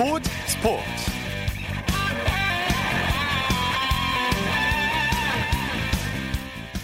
스포츠 0.00 0.30
스포츠. 0.46 0.82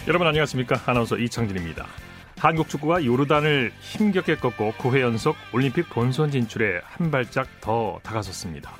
여러분 0.07 0.27
안녕하십니까? 0.27 0.79
아나운서 0.85 1.17
이창진입니다. 1.17 1.87
한국 2.37 2.69
축구가 2.69 3.03
요르단을 3.03 3.71
힘겹게 3.79 4.35
꺾고 4.35 4.73
9회 4.73 4.99
연속 5.01 5.35
올림픽 5.51 5.89
본선 5.89 6.29
진출에 6.29 6.81
한 6.83 7.09
발짝 7.09 7.47
더 7.59 7.99
다가섰습니다. 8.03 8.71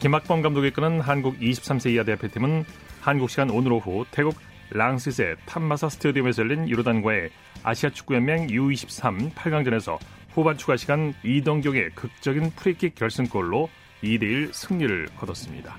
김학범 0.00 0.42
감독이 0.42 0.66
이끄는 0.66 1.00
한국 1.00 1.38
23세 1.38 1.92
이하 1.92 2.02
대표팀은 2.02 2.64
한국 3.00 3.30
시간 3.30 3.48
오늘 3.48 3.74
오후 3.74 4.04
태국 4.10 4.34
랑시세 4.70 5.36
탐마사 5.46 5.88
스타디움에서 5.88 6.42
열린 6.42 6.68
요르단과의 6.68 7.30
아시아 7.62 7.90
축구연맹 7.90 8.48
U23 8.48 9.34
8강전에서 9.34 9.98
후반 10.38 10.56
추가 10.56 10.76
시간 10.76 11.12
이동경의 11.24 11.90
극적인 11.96 12.52
프리킥 12.54 12.94
결승골로 12.94 13.68
2대1 14.04 14.52
승리를 14.52 15.08
거뒀습니다. 15.16 15.76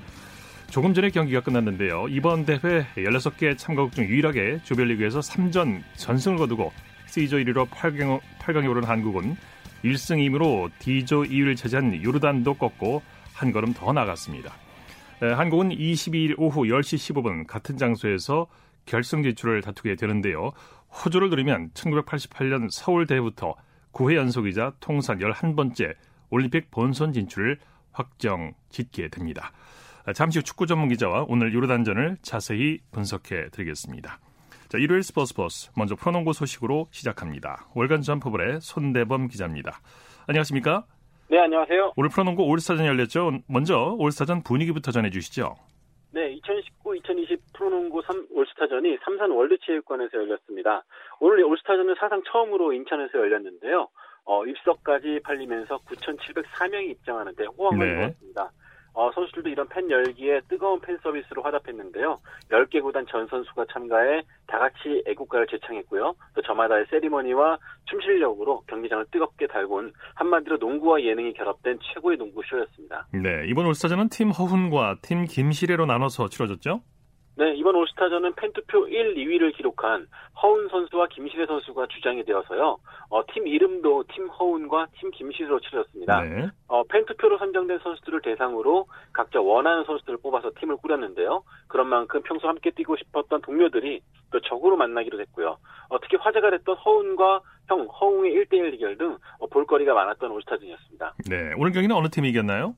조금 0.70 0.94
전에 0.94 1.12
경기가 1.12 1.40
끝났는데요. 1.40 2.10
이번 2.10 2.46
대회 2.46 2.86
16개 2.98 3.58
참가국 3.58 3.94
중 3.94 4.04
유일하게 4.04 4.60
조별리그에서 4.66 5.22
3전 5.22 5.82
전승을 5.96 6.38
거두고 6.40 6.74
C조 7.08 7.38
1위로 7.38 7.70
8강, 7.70 8.20
8강에 8.42 8.70
오른 8.70 8.84
한국은 8.84 9.38
1승 9.86 10.30
2무로 10.30 10.70
D조 10.80 11.24
2위를 11.24 11.56
차지한 11.56 12.04
요르단도 12.04 12.56
꺾고 12.56 13.02
한 13.32 13.54
걸음 13.54 13.74
더 13.74 13.94
나갔습니다. 13.94 14.54
한국은 15.22 15.70
22일 15.70 16.36
오후 16.38 16.64
10시 16.64 17.14
15분 17.14 17.48
같은 17.48 17.78
장소에서 17.78 18.48
결승 18.86 19.24
진출을 19.24 19.62
다투게 19.62 19.96
되는데요. 19.96 20.52
호조를 20.92 21.30
누리면 21.30 21.70
1988년 21.76 22.68
서울 22.70 23.08
대회부터 23.08 23.56
9회 23.94 24.16
연속이자 24.16 24.74
통산 24.80 25.20
11번째 25.20 25.96
올림픽 26.30 26.72
본선 26.72 27.14
진출을 27.14 27.60
확정 27.92 28.54
짓게 28.70 29.10
됩니다. 29.10 29.52
잠시 30.14 30.40
후 30.40 30.44
축구 30.44 30.68
전문 30.68 30.90
기자와 30.90 31.26
오늘 31.28 31.54
유로단전을 31.54 32.18
자세히 32.22 32.80
분석해 32.92 33.50
드리겠습니다. 33.50 34.20
자, 34.70 34.78
일요일 34.78 35.04
스포츠 35.04 35.34
버스 35.34 35.72
먼저 35.76 35.96
프로농구 35.96 36.34
소식으로 36.34 36.88
시작합니다. 36.92 37.68
월간 37.74 38.02
점프볼의 38.02 38.62
손대범 38.62 39.28
기자입니다. 39.28 39.82
안녕하십니까? 40.28 40.86
네, 41.30 41.40
안녕하세요. 41.40 41.94
오늘 41.96 42.10
프로농구 42.10 42.44
올스타전 42.44 42.86
열렸죠. 42.86 43.40
먼저 43.48 43.96
올스타전 43.98 44.44
분위기부터 44.44 44.92
전해 44.92 45.10
주시죠. 45.10 45.56
네, 46.12 46.36
2019-2020 46.38 46.79
프로농구 47.70 48.02
3 48.02 48.28
올스타전이 48.32 48.98
삼산 49.04 49.32
월드체육관에서 49.32 50.18
열렸습니다. 50.18 50.84
오늘 51.20 51.44
올스타전은 51.44 51.96
사상 52.00 52.22
처음으로 52.24 52.74
인천에서 52.74 53.18
열렸는데요. 53.20 53.88
어, 54.26 54.46
입석까지 54.46 55.22
팔리면서 55.24 55.78
9,704명이 55.78 56.90
입장하는데 56.90 57.46
호황을 57.58 57.88
네. 57.88 58.04
이뤘습니다. 58.04 58.52
어, 58.94 59.12
선수들도 59.14 59.50
이런 59.50 59.68
팬 59.70 59.90
열기에 59.90 60.42
뜨거운 60.50 60.82
팬 60.82 60.98
서비스로 61.04 61.44
화답했는데요. 61.44 62.20
10개 62.50 62.82
구단 62.82 63.06
전 63.08 63.28
선수가 63.28 63.66
참가해 63.72 64.24
다 64.48 64.58
같이 64.58 65.04
애국가를 65.06 65.46
제창했고요. 65.48 66.16
또 66.34 66.42
저마다의 66.42 66.88
세리머니와 66.90 67.60
춤 67.86 68.02
실력으로 68.02 68.62
경기장을 68.68 69.06
뜨겁게 69.12 69.46
달군 69.46 69.94
한마디로 70.16 70.58
농구와 70.58 71.04
예능이 71.04 71.34
결합된 71.34 71.78
최고의 71.94 72.18
농구 72.18 72.42
쇼였습니다. 72.50 73.08
네, 73.14 73.46
이번 73.48 73.68
올스타전은 73.68 74.10
팀 74.10 74.32
허훈과 74.32 74.98
팀 75.04 75.26
김시래로 75.26 75.86
나눠서 75.86 76.30
치러졌죠? 76.30 76.82
네, 77.40 77.56
이번 77.56 77.74
올스타전은 77.74 78.34
팬투표 78.36 78.90
1, 78.90 79.16
2위를 79.16 79.56
기록한 79.56 80.08
허운 80.44 80.68
선수와 80.68 81.08
김시래 81.08 81.46
선수가 81.46 81.88
주장이 81.88 82.26
되어서요. 82.26 82.78
어, 83.10 83.22
팀 83.34 83.48
이름도 83.48 84.04
팀 84.14 84.28
허운과 84.28 84.88
팀 85.00 85.10
김시래로 85.10 85.62
치러졌습니다. 85.62 86.22
네. 86.24 86.50
어, 86.68 86.84
팬투표로 86.84 87.38
선정된 87.38 87.80
선수들을 87.80 88.24
대상으로 88.24 88.88
각자 89.14 89.40
원하는 89.40 89.86
선수들을 89.86 90.20
뽑아서 90.22 90.52
팀을 90.60 90.76
꾸렸는데요. 90.78 91.44
그런 91.70 91.88
만큼 91.88 92.22
평소 92.24 92.50
함께 92.50 92.72
뛰고 92.72 92.98
싶었던 92.98 93.42
동료들이 93.42 94.02
또 94.32 94.42
적으로 94.42 94.76
만나기로 94.76 95.18
됐고요. 95.18 95.58
어, 95.88 96.00
특히 96.02 96.18
화제가 96.18 96.52
됐던 96.52 96.76
허운과 96.76 97.40
형 97.70 97.88
허웅의 97.88 98.34
1대1 98.34 98.72
대결 98.72 98.98
등 98.98 99.18
어, 99.40 99.48
볼거리가 99.48 99.94
많았던 99.94 100.30
올스타전이었습니다. 100.30 101.14
네, 101.30 101.54
오늘 101.58 101.72
경기는 101.72 101.96
어느 101.96 102.10
팀이 102.10 102.28
이겼나요? 102.32 102.76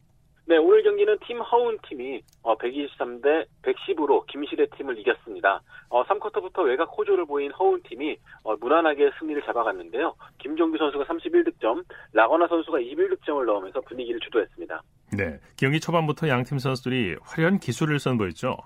네, 0.51 0.57
오늘 0.57 0.83
경기는 0.83 1.17
팀 1.25 1.39
허운 1.39 1.77
팀이 1.87 2.21
123대 2.43 3.45
110으로 3.63 4.25
김실의 4.27 4.67
팀을 4.75 4.99
이겼습니다. 4.99 5.61
어, 5.87 6.03
3쿼터부터 6.03 6.65
외곽 6.65 6.89
호조를 6.97 7.25
보인 7.25 7.53
허운 7.53 7.81
팀이 7.83 8.17
어, 8.43 8.57
무난하게 8.57 9.11
승리를 9.17 9.41
잡아갔는데요. 9.43 10.13
김종규 10.39 10.77
선수가 10.77 11.05
31득점, 11.05 11.85
라거나 12.11 12.49
선수가 12.49 12.79
21득점을 12.79 13.45
넣으면서 13.45 13.79
분위기를 13.79 14.19
주도했습니다. 14.19 14.81
네, 15.17 15.39
경기 15.55 15.79
초반부터 15.79 16.27
양팀 16.27 16.59
선수들이 16.59 17.15
화려한 17.21 17.59
기술을 17.59 17.99
선보였죠. 17.99 18.57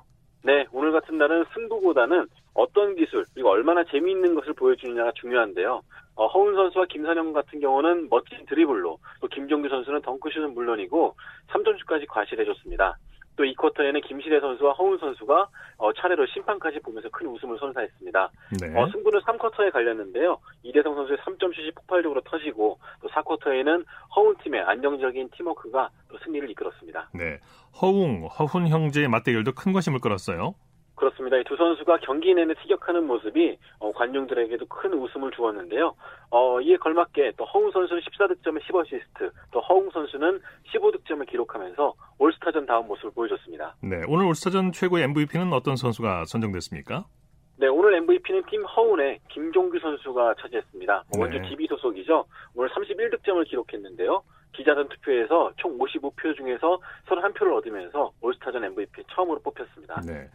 네, 0.43 0.65
오늘 0.71 0.91
같은 0.91 1.19
날은 1.19 1.45
승부보다는 1.53 2.25
어떤 2.55 2.95
기술 2.95 3.25
그리고 3.35 3.49
얼마나 3.49 3.83
재미있는 3.83 4.33
것을 4.33 4.53
보여주느냐가 4.53 5.11
중요한데요. 5.21 5.83
어, 6.15 6.27
허운 6.27 6.55
선수와 6.55 6.85
김선영 6.85 7.33
같은 7.33 7.59
경우는 7.59 8.09
멋진 8.09 8.45
드리블로 8.45 8.99
또 9.21 9.27
김종규 9.27 9.69
선수는 9.69 10.01
덩크슛은 10.01 10.53
물론이고 10.53 11.15
3점슛까지 11.49 12.07
과실해줬습니다. 12.07 12.97
또이 13.35 13.53
쿼터에는 13.55 14.01
김시대 14.01 14.39
선수와 14.39 14.73
허운 14.73 14.97
선수가 14.97 15.49
어, 15.77 15.93
차례로 15.93 16.25
심판까지 16.27 16.79
보면서 16.79 17.09
큰 17.09 17.27
웃음을 17.27 17.57
선사했습니다. 17.59 18.31
네. 18.61 18.79
어, 18.79 18.89
승부는 18.91 19.19
3쿼터에 19.21 19.71
갈렸는데요. 19.71 20.39
이대성 20.63 20.95
선수의 20.95 21.17
3점슛이 21.19 21.75
폭발적으로 21.75 22.21
터지고 22.21 22.79
또 23.01 23.09
4쿼터에는 23.09 23.85
허운 24.15 24.35
팀의 24.37 24.61
안정적인 24.61 25.29
팀워크가 25.35 25.89
또 26.09 26.17
승리를 26.19 26.49
이끌었습니다. 26.51 27.09
네, 27.13 27.39
허웅, 27.81 28.27
허훈 28.27 28.67
형제의 28.67 29.09
맞대결도 29.09 29.53
큰 29.53 29.73
관심을 29.73 29.99
끌었어요. 29.99 30.55
그렇습니다. 30.95 31.37
이 31.37 31.43
두 31.43 31.55
선수가 31.55 31.99
경기 32.01 32.33
내내 32.33 32.53
티격하는 32.55 33.05
모습이 33.05 33.57
어, 33.79 33.91
관중들에게도 33.93 34.65
큰 34.67 34.93
웃음을 34.93 35.31
주었는데요. 35.31 35.95
어, 36.31 36.59
이에 36.61 36.77
걸맞게 36.77 37.33
또 37.37 37.45
허훈 37.45 37.71
선수는 37.71 38.01
14득점에 38.01 38.61
10어시스트, 38.63 39.31
또 39.51 39.59
허웅 39.59 39.89
선수는 39.91 40.41
15득점을 40.73 41.27
기록하면서 41.29 41.93
올스타전 42.19 42.65
다운 42.65 42.87
모습을 42.87 43.11
보여줬습니다. 43.11 43.75
네, 43.83 44.01
오늘 44.07 44.25
올스타전 44.25 44.71
최고의 44.71 45.03
MVP는 45.05 45.53
어떤 45.53 45.75
선수가 45.75 46.25
선정됐습니까? 46.25 47.05
네, 47.57 47.67
오늘 47.67 47.93
MVP는 47.95 48.43
팀 48.49 48.65
허훈의 48.65 49.19
김종규 49.29 49.79
선수가 49.79 50.35
차지했습니다. 50.41 51.03
뭐 51.13 51.21
원주 51.21 51.39
네. 51.39 51.49
DB 51.49 51.67
소속이죠. 51.67 52.25
오늘 52.53 52.69
31득점을 52.69 53.47
기록했는데요. 53.47 54.23
기자단 54.55 54.87
투표에서 54.89 55.51
총 55.57 55.77
55표 55.77 56.35
중에서 56.35 56.79
31표를 57.07 57.57
얻으면서 57.57 58.11
올스타전 58.21 58.63
MVP 58.63 59.03
처음으로 59.13 59.39
뽑혔습니다. 59.41 60.01
네. 60.01 60.29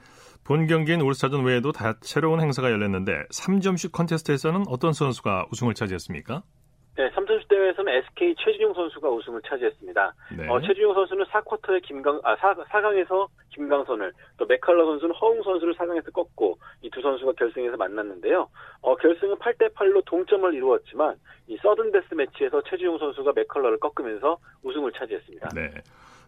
본 0.45 0.67
경기인 0.67 1.03
올스타전 1.03 1.45
외에도 1.45 1.73
다채로운 1.73 2.41
행사가 2.41 2.71
열렸는데 2.71 3.25
3점슛 3.33 3.93
컨테스트에서는 3.93 4.65
어떤 4.69 4.93
선수가 4.93 5.47
우승을 5.53 5.75
차지했습니까? 5.75 6.43
네, 7.01 7.11
3점슛 7.13 7.49
대회에서는 7.49 7.91
SK 7.95 8.35
최준용 8.45 8.75
선수가 8.75 9.09
우승을 9.09 9.41
차지했습니다. 9.49 10.15
네. 10.37 10.49
어, 10.51 10.61
최준용 10.61 10.93
선수는 10.93 11.25
4쿼터에 11.25 11.81
김강, 11.83 12.21
아, 12.25 12.37
4, 12.37 12.53
4강에서 12.57 13.29
김강선을, 13.55 14.13
또 14.37 14.45
맥칼러 14.45 14.85
선수는 14.85 15.15
허웅 15.15 15.43
선수를 15.43 15.75
4강에서 15.77 16.13
꺾고 16.13 16.59
이 16.83 16.91
두 16.91 17.01
선수가 17.01 17.33
결승에서 17.39 17.79
만났는데요. 17.79 18.49
어, 18.83 18.97
결승은 18.97 19.37
8대 19.37 19.73
8로 19.73 20.05
동점을 20.05 20.53
이루었지만 20.53 21.15
이 21.47 21.57
서든 21.63 21.91
데스 21.91 22.13
매치에서 22.13 22.61
최준용 22.69 22.99
선수가 22.99 23.33
맥칼러를 23.35 23.79
꺾으면서 23.79 24.37
우승을 24.63 24.93
차지했습니다. 24.93 25.49
네. 25.55 25.71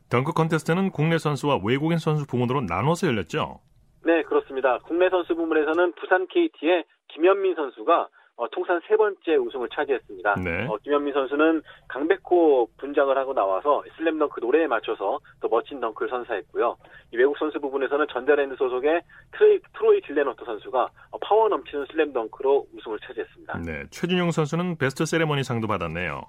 덩크 0.09 0.33
컨테스트는 0.33 0.91
국내 0.91 1.19
선수와 1.19 1.61
외국인 1.63 1.99
선수 1.99 2.27
부문으로 2.27 2.63
나눠서 2.63 3.09
열렸죠? 3.09 3.61
네, 4.05 4.23
그렇습니다. 4.23 4.79
국내 4.79 5.11
선수 5.11 5.35
부문에서는 5.35 5.93
부산 6.01 6.27
KT의 6.29 6.85
김현민 7.09 7.55
선수가 7.57 8.09
어, 8.37 8.49
통산 8.49 8.81
세 8.89 8.97
번째 8.97 9.37
우승을 9.37 9.69
차지했습니다. 9.73 10.35
네. 10.37 10.67
어, 10.67 10.77
김현민 10.83 11.13
선수는 11.13 11.63
강백호 11.89 12.69
분장을 12.79 13.17
하고 13.17 13.35
나와서 13.35 13.83
슬램덩크 13.97 14.41
노래에 14.41 14.67
맞춰서 14.67 15.21
또 15.41 15.49
멋진 15.49 15.81
덩크를 15.81 16.09
선사했고요. 16.09 16.77
이 17.13 17.17
외국 17.17 17.37
선수 17.39 17.61
부분에서는 17.61 18.07
전자랜드 18.11 18.57
소속의 18.57 19.03
트로이, 19.33 19.61
트로이 19.75 20.01
길렌워터 20.03 20.45
선수가 20.45 20.89
어, 21.11 21.19
파워 21.19 21.49
넘치는 21.49 21.87
슬램덩크로 21.91 22.67
우승을 22.75 22.99
차지했습니다. 23.01 23.59
네, 23.59 23.85
최준용 23.91 24.31
선수는 24.31 24.77
베스트 24.79 25.05
세레머니 25.05 25.45
상도 25.45 25.67
받았네요. 25.67 26.23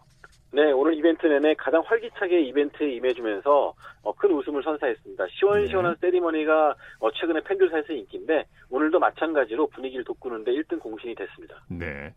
네, 0.54 0.72
오늘 0.72 0.94
이벤트 0.94 1.26
내내 1.26 1.56
가장 1.56 1.82
활기차게 1.84 2.42
이벤트에 2.42 2.92
임해주면서 2.94 3.74
어, 4.04 4.14
큰 4.14 4.32
웃음을 4.32 4.62
선사했습니다. 4.62 5.26
시원시원한 5.32 5.96
네. 5.96 6.00
세리머니가 6.02 6.76
어, 7.00 7.12
최근에 7.12 7.42
팬들 7.42 7.72
사이에서 7.72 7.92
인기인데 7.94 8.46
오늘도 8.70 9.00
마찬가지로 9.00 9.66
분위기를 9.70 10.06
돋구는데 10.06 10.52
1등 10.52 10.80
공신이 10.80 11.16
됐습니다. 11.16 11.56
네, 11.70 12.14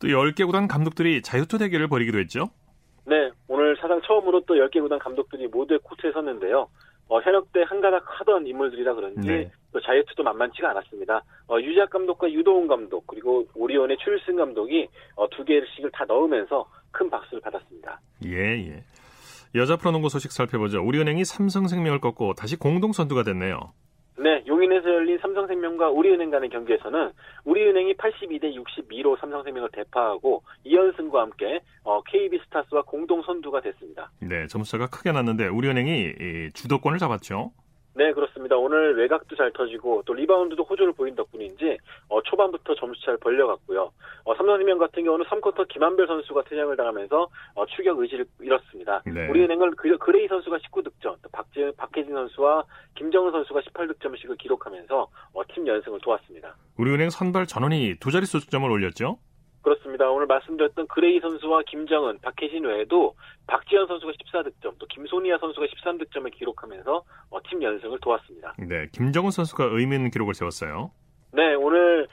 또 0.00 0.08
10개 0.08 0.44
구단 0.44 0.66
감독들이 0.66 1.22
자유투 1.22 1.58
대결을 1.58 1.86
벌이기도 1.86 2.18
했죠? 2.18 2.50
네, 3.04 3.30
오늘 3.46 3.76
사상 3.76 4.00
처음으로 4.02 4.40
또 4.46 4.54
10개 4.54 4.80
구단 4.80 4.98
감독들이 4.98 5.46
모두의 5.46 5.78
코트에 5.84 6.10
섰는데요. 6.10 6.68
어, 7.08 7.20
현역 7.20 7.52
때 7.52 7.62
한가닥 7.62 8.02
하던 8.04 8.48
인물들이라 8.48 8.94
그런지 8.94 9.28
네. 9.28 9.50
또 9.72 9.80
자유투도 9.80 10.24
만만치가 10.24 10.70
않았습니다. 10.70 11.22
어, 11.48 11.60
유작 11.60 11.90
감독과 11.90 12.32
유도훈 12.32 12.66
감독 12.66 13.06
그리고 13.06 13.46
오리온의 13.54 13.98
출승 13.98 14.34
감독이 14.34 14.88
어, 15.14 15.28
두 15.30 15.44
개씩을 15.44 15.92
다 15.92 16.04
넣으면서 16.08 16.66
큰 16.96 17.10
박수를 17.10 17.42
받았습니다. 17.42 18.00
예, 18.24 18.38
예. 18.70 18.82
여자 19.54 19.76
프로농구 19.76 20.08
소식 20.08 20.32
살펴보죠. 20.32 20.82
우리은행이 20.82 21.24
삼성생명을 21.24 22.00
꺾고 22.00 22.32
다시 22.34 22.56
공동 22.56 22.92
선두가 22.92 23.22
됐네요. 23.22 23.72
네, 24.18 24.42
용인에서 24.46 24.88
열린 24.88 25.18
삼성생명과 25.18 25.90
우리은행 25.90 26.30
간의 26.30 26.48
경기에서는 26.48 27.12
우리은행이 27.44 27.94
82대 27.94 28.54
62로 28.54 29.20
삼성생명을 29.20 29.68
대파하고 29.72 30.42
2연승과 30.64 31.16
함께 31.16 31.60
어, 31.84 32.00
KB스타스와 32.02 32.82
공동 32.82 33.22
선두가 33.22 33.60
됐습니다. 33.60 34.10
네, 34.20 34.46
점수차가 34.46 34.86
크게 34.86 35.12
났는데 35.12 35.48
우리은행이 35.48 36.52
주도권을 36.54 36.98
잡았죠. 36.98 37.52
네, 37.96 38.12
그렇습니다. 38.12 38.56
오늘 38.56 38.94
외곽도 38.98 39.36
잘 39.36 39.50
터지고 39.52 40.02
또 40.04 40.12
리바운드도 40.12 40.64
호조를 40.64 40.92
보인 40.92 41.16
덕분인지 41.16 41.78
어, 42.10 42.20
초반부터 42.22 42.74
점수차를 42.74 43.18
벌려갔고요. 43.18 43.90
어, 44.24 44.34
삼성생명 44.34 44.76
같은 44.76 45.02
경우는 45.02 45.24
3쿼터 45.24 45.66
김한별 45.68 46.06
선수가 46.06 46.42
퇴장을 46.44 46.76
당하면서 46.76 47.28
어, 47.54 47.66
추격 47.74 47.98
의지를 47.98 48.26
잃었습니다. 48.40 49.02
네. 49.06 49.28
우리은행은 49.28 49.76
그, 49.76 49.96
그레이 49.96 50.28
선수가 50.28 50.58
19득점, 50.58 51.16
또 51.22 51.28
박지, 51.32 51.72
박혜진 51.78 52.12
선수와 52.12 52.64
김정은 52.96 53.32
선수가 53.32 53.60
18득점씩을 53.60 54.36
기록하면서 54.38 55.08
어, 55.32 55.42
팀 55.54 55.66
연승을 55.66 55.98
도왔습니다. 56.00 56.54
우리은행 56.76 57.08
선발 57.08 57.46
전원이 57.46 57.96
두 57.98 58.10
자릿수 58.10 58.40
득점을 58.40 58.70
올렸죠? 58.70 59.18
그렇습니다. 59.66 60.08
오늘 60.08 60.28
말씀드렸던 60.28 60.86
그레이 60.86 61.18
선수와 61.18 61.62
김정은, 61.66 62.20
박혜진 62.20 62.64
외에도 62.64 63.16
박지현 63.48 63.88
선수가 63.88 64.12
14득점, 64.12 64.74
또 64.78 64.86
김소니아 64.86 65.38
선수가 65.38 65.66
13득점을 65.66 66.32
기록하면서 66.38 67.02
어, 67.30 67.38
팀 67.50 67.60
연승을 67.60 67.98
도왔습니다. 68.00 68.54
네, 68.60 68.86
김정은 68.92 69.32
선수가 69.32 69.64
의미 69.72 69.96
있는 69.96 70.12
기록을 70.12 70.34
세웠어요. 70.34 70.92
네, 71.32 71.54
오늘 71.54 72.06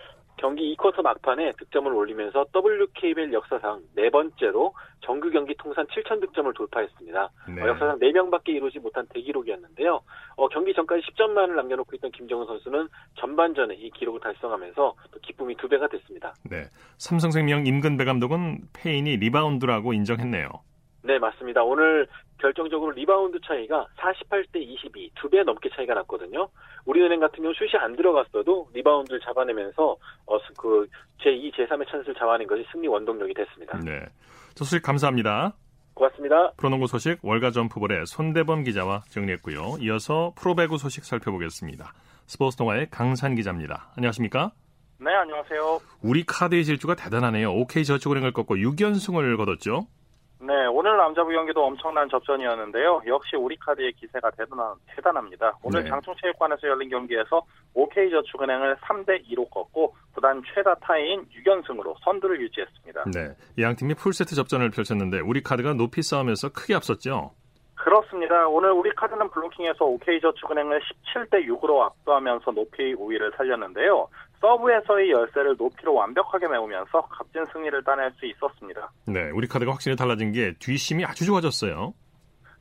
경기 0.44 0.76
2쿼터 0.76 1.02
막판에 1.02 1.54
득점을 1.58 1.90
올리면서 1.94 2.48
WKBL 2.54 3.32
역사상 3.32 3.82
네 3.96 4.10
번째로 4.10 4.74
정규 5.00 5.32
경기 5.32 5.56
통산 5.58 5.88
7천 5.88 6.20
득점을 6.20 6.54
돌파했습니다. 6.54 7.30
네. 7.56 7.62
어, 7.62 7.68
역사상 7.70 7.98
4명밖에 8.00 8.50
이루지 8.50 8.80
못한 8.80 9.08
대기록이었는데요. 9.14 10.02
어, 10.36 10.48
경기 10.50 10.74
전까지 10.74 11.02
10점만을 11.02 11.56
남겨놓고 11.56 11.96
있던 11.96 12.12
김정은 12.12 12.46
선수는 12.46 12.90
전반전에 13.22 13.76
이 13.76 13.90
기록을 13.92 14.20
달성하면서 14.20 14.96
또 15.12 15.20
기쁨이 15.22 15.56
두 15.56 15.70
배가 15.70 15.88
됐습니다. 15.88 16.34
네, 16.44 16.66
삼성생명 16.98 17.66
임근배 17.66 18.04
감독은 18.04 18.64
패인이 18.74 19.16
리바운드라고 19.16 19.94
인정했네요. 19.94 20.50
네, 21.04 21.20
맞습니다. 21.20 21.64
오늘 21.64 22.08
결정적으로 22.40 22.92
리바운드 22.92 23.40
차이가 23.46 23.86
48대 23.98 24.56
22, 24.62 25.12
두 25.16 25.30
배 25.30 25.44
넘게 25.44 25.70
차이가 25.76 25.94
났거든요. 25.96 26.50
우리은행 26.86 27.20
같은 27.20 27.42
경우 27.42 27.54
슛이 27.54 27.72
안 27.80 27.96
들어갔어도 27.96 28.70
리바운드를 28.74 29.20
잡아내면서 29.22 29.98
어, 30.26 30.38
그 30.58 30.88
제2, 31.22 31.54
제3의 31.56 31.90
찬스를 31.90 32.16
잡아낸 32.16 32.48
것이 32.48 32.66
승리 32.72 32.88
원동력이 32.88 33.34
됐습니다. 33.34 33.80
네. 33.80 34.06
소식 34.56 34.82
감사합니다. 34.82 35.54
고맙습니다. 35.94 36.52
프로농구 36.58 36.88
소식 36.88 37.20
월가 37.22 37.52
점프볼의 37.52 38.06
손대범 38.06 38.64
기자와 38.64 39.04
정리했고요. 39.10 39.78
이어서 39.82 40.34
프로배구 40.38 40.78
소식 40.78 41.06
살펴보겠습니다. 41.06 41.94
스포츠 42.26 42.56
동아의 42.58 42.90
강산 42.90 43.36
기자입니다. 43.36 43.92
안녕하십니까? 43.98 44.52
네, 45.00 45.14
안녕하세요. 45.14 45.80
우리 46.02 46.24
카드의 46.26 46.64
질주가 46.64 46.96
대단하네요. 46.96 47.52
OK저축은행을 47.54 48.32
꺾고 48.32 48.56
6연승을 48.56 49.38
거뒀죠. 49.38 49.86
네, 50.46 50.66
오늘 50.66 50.98
남자부 50.98 51.32
경기도 51.32 51.64
엄청난 51.64 52.10
접전이었는데요. 52.10 53.04
역시 53.08 53.38
우리카드의 53.38 53.94
기세가 53.94 54.30
대단하, 54.32 54.76
대단합니다. 54.88 55.58
오늘 55.64 55.84
네. 55.84 55.90
장충체육관에서 55.90 56.68
열린 56.68 56.90
경기에서 56.90 57.42
OK저축은행을 57.74 58.76
3대 58.76 59.26
2로 59.30 59.50
꺾고 59.50 59.96
구단 60.14 60.44
최다 60.54 60.76
타이인 60.82 61.26
6연승으로 61.30 61.96
선두를 62.04 62.42
유지했습니다. 62.42 63.04
네, 63.14 63.34
양 63.64 63.74
팀이 63.78 63.94
풀세트 63.94 64.36
접전을 64.36 64.70
펼쳤는데 64.72 65.22
우리카드가 65.22 65.76
높이 65.76 66.02
싸움에서 66.02 66.52
크게 66.52 66.76
앞섰죠. 66.76 67.32
그렇습니다. 67.76 68.48
오늘 68.48 68.72
우리카드는 68.72 69.30
블로킹에서 69.30 69.86
OK저축은행을 69.86 70.82
17대 70.82 71.48
6으로 71.48 71.82
압도하면서 71.82 72.52
높이 72.52 72.94
우위를 72.94 73.32
살렸는데요. 73.38 74.10
서브에서의 74.44 75.10
열세를 75.10 75.56
높이로 75.58 75.94
완벽하게 75.94 76.50
메우면서 76.50 77.02
값진 77.04 77.46
승리를 77.54 77.82
따낼 77.86 78.12
수 78.20 78.26
있었습니다. 78.26 78.92
네, 79.08 79.32
우리 79.32 79.48
카드가 79.48 79.72
확실히 79.72 79.96
달라진 79.96 80.34
게 80.34 80.54
뒷심이 80.60 81.06
아주 81.06 81.26
좋아졌어요. 81.26 81.94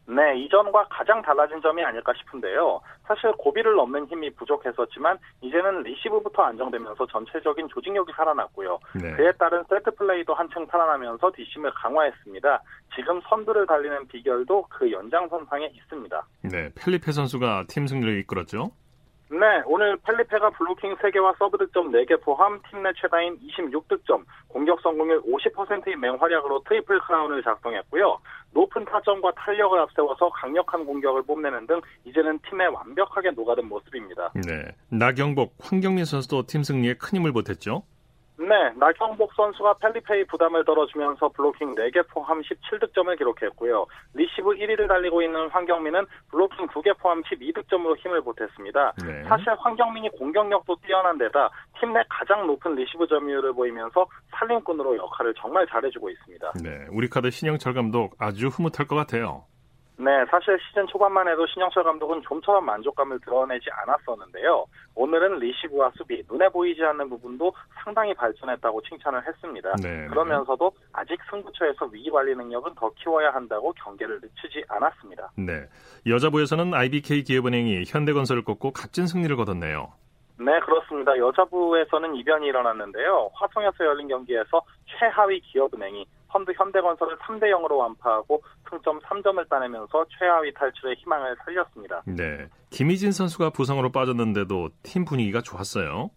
네, 0.06 0.36
이전과 0.38 0.86
가장 0.90 1.22
달라진 1.22 1.60
점이 1.60 1.82
아닐까 1.84 2.12
싶은데요. 2.18 2.80
사실 3.06 3.32
고비를 3.32 3.74
넘는 3.74 4.06
힘이 4.06 4.30
부족했었지만 4.34 5.18
이제는 5.40 5.82
리시브부터 5.82 6.42
안정되면서 6.42 7.06
전체적인 7.06 7.68
조직력이 7.68 8.12
살아났고요. 8.16 8.78
네. 9.00 9.12
그에 9.12 9.32
따른 9.32 9.62
세트 9.68 9.92
플레이도 9.96 10.34
한층 10.34 10.66
살아나면서 10.66 11.30
뒷심을 11.32 11.72
강화했습니다. 11.74 12.62
지금 12.94 13.20
선두를 13.28 13.66
달리는 13.66 14.06
비결도 14.08 14.66
그 14.68 14.90
연장선상에 14.90 15.66
있습니다. 15.66 16.26
네, 16.42 16.70
펠리페 16.74 17.10
선수가 17.10 17.64
팀 17.68 17.86
승리를 17.86 18.18
이끌었죠. 18.20 18.70
네, 19.32 19.62
오늘 19.64 19.96
펠리페가 19.96 20.50
블로킹 20.50 20.96
3개와 20.96 21.38
서브 21.38 21.56
득점 21.56 21.90
4개 21.90 22.20
포함 22.22 22.60
팀 22.68 22.82
내 22.82 22.90
최다인 23.00 23.38
26득점, 23.38 24.24
공격 24.48 24.80
성공률 24.82 25.22
50%의 25.22 25.96
맹활약으로 25.96 26.62
트리플 26.68 27.00
크라운을 27.00 27.42
작성했고요. 27.42 28.18
높은 28.52 28.84
타점과 28.84 29.32
탄력을 29.32 29.78
앞세워서 29.78 30.28
강력한 30.30 30.84
공격을 30.84 31.22
뽐내는 31.22 31.66
등 31.66 31.80
이제는 32.04 32.40
팀에 32.50 32.66
완벽하게 32.66 33.30
녹아든 33.30 33.66
모습입니다. 33.68 34.32
네, 34.34 34.74
나경복, 34.90 35.54
황경민 35.60 36.04
선수도 36.04 36.44
팀 36.46 36.62
승리에 36.62 36.94
큰 36.94 37.18
힘을 37.18 37.32
보탰죠. 37.32 37.84
네, 38.48 38.72
나경복 38.76 39.32
선수가 39.34 39.74
펠리페의 39.74 40.24
부담을 40.24 40.64
덜어주면서 40.64 41.28
블로킹 41.28 41.74
4개 41.76 42.06
포함 42.08 42.40
17득점을 42.42 43.16
기록했고요. 43.16 43.86
리시브 44.14 44.50
1위를 44.50 44.88
달리고 44.88 45.22
있는 45.22 45.48
황경민은 45.50 46.04
블로킹 46.30 46.66
2개 46.66 46.98
포함 46.98 47.22
12득점으로 47.22 47.96
힘을 47.98 48.20
보탰습니다. 48.22 48.94
네. 49.06 49.22
사실 49.28 49.54
황경민이 49.58 50.08
공격력도 50.10 50.76
뛰어난 50.84 51.16
데다 51.18 51.50
팀 51.80 51.92
내 51.92 52.02
가장 52.08 52.46
높은 52.46 52.74
리시브 52.74 53.06
점유율을 53.06 53.52
보이면서 53.52 54.06
살림꾼으로 54.30 54.96
역할을 54.96 55.34
정말 55.34 55.66
잘해주고 55.66 56.08
있습니다. 56.08 56.52
네, 56.62 56.86
우리 56.90 57.08
카드 57.08 57.30
신영철 57.30 57.74
감독 57.74 58.14
아주 58.18 58.48
흐뭇할 58.48 58.86
것 58.86 58.96
같아요. 58.96 59.44
네, 60.02 60.24
사실 60.28 60.58
시즌 60.66 60.84
초반만 60.88 61.28
해도 61.28 61.46
신영철 61.46 61.84
감독은 61.84 62.22
좀처럼 62.22 62.64
만족감을 62.64 63.20
드러내지 63.20 63.66
않았었는데요. 63.70 64.66
오늘은 64.96 65.38
리시브와 65.38 65.92
수비, 65.96 66.24
눈에 66.28 66.48
보이지 66.48 66.82
않는 66.82 67.08
부분도 67.08 67.52
상당히 67.84 68.12
발전했다고 68.12 68.82
칭찬을 68.82 69.24
했습니다. 69.24 69.76
네. 69.80 70.08
그러면서도 70.08 70.72
아직 70.92 71.20
승부처에서 71.30 71.86
위기 71.92 72.10
관리 72.10 72.34
능력은 72.34 72.74
더 72.74 72.90
키워야 72.96 73.30
한다고 73.30 73.72
경계를 73.74 74.18
늦추지 74.20 74.64
않았습니다. 74.68 75.30
네, 75.36 75.68
여자부에서는 76.04 76.74
IBK 76.74 77.22
기업은행이 77.22 77.84
현대건설을 77.86 78.42
꺾고 78.42 78.72
값진 78.72 79.06
승리를 79.06 79.36
거뒀네요. 79.36 79.92
네, 80.38 80.58
그렇습니다. 80.60 81.16
여자부에서는 81.16 82.16
이변이 82.16 82.48
일어났는데요. 82.48 83.30
화성에서 83.34 83.84
열린 83.84 84.08
경기에서 84.08 84.62
최하위 84.86 85.40
기업은행이 85.40 86.04
펀드 86.32 86.52
현대건설을 86.56 87.18
3대 87.18 87.44
0으로 87.50 87.76
완파하고 87.78 88.42
승점 88.68 89.00
3점을 89.00 89.48
따내면서 89.48 90.06
최하위 90.18 90.52
탈출의 90.54 90.96
희망을 90.96 91.36
살렸습니다. 91.44 92.02
네. 92.06 92.48
김희진 92.70 93.12
선수가 93.12 93.50
부상으로 93.50 93.92
빠졌는데도 93.92 94.70
팀 94.82 95.04
분위기가 95.04 95.42
좋았어요. 95.42 96.10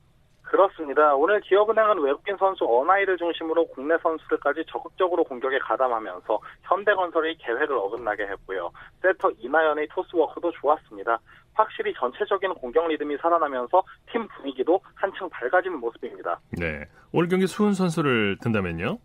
그렇습니다. 0.44 1.14
오늘 1.16 1.42
기업은행은 1.42 2.00
외국인 2.00 2.38
선수 2.38 2.64
어나이를 2.66 3.18
중심으로 3.18 3.68
국내 3.70 3.98
선수들까지 4.02 4.64
적극적으로 4.70 5.24
공격에 5.24 5.58
가담하면서 5.60 6.40
현대건설의 6.62 7.38
계획을 7.40 7.76
어긋나게 7.76 8.24
했고요. 8.24 8.72
세터 9.02 9.32
이나연의 9.40 9.88
토스워크도 9.90 10.52
좋았습니다. 10.52 11.20
확실히 11.56 11.94
전체적인 11.96 12.54
공격 12.54 12.88
리듬이 12.88 13.18
살아나면서 13.18 13.84
팀 14.12 14.28
분위기도 14.30 14.80
한층 14.94 15.28
밝아지는 15.30 15.80
모습입니다. 15.80 16.40
네. 16.52 16.86
오늘 17.12 17.28
경기 17.28 17.48
수훈 17.48 17.74
선수를 17.74 18.38
든다면요? 18.42 19.00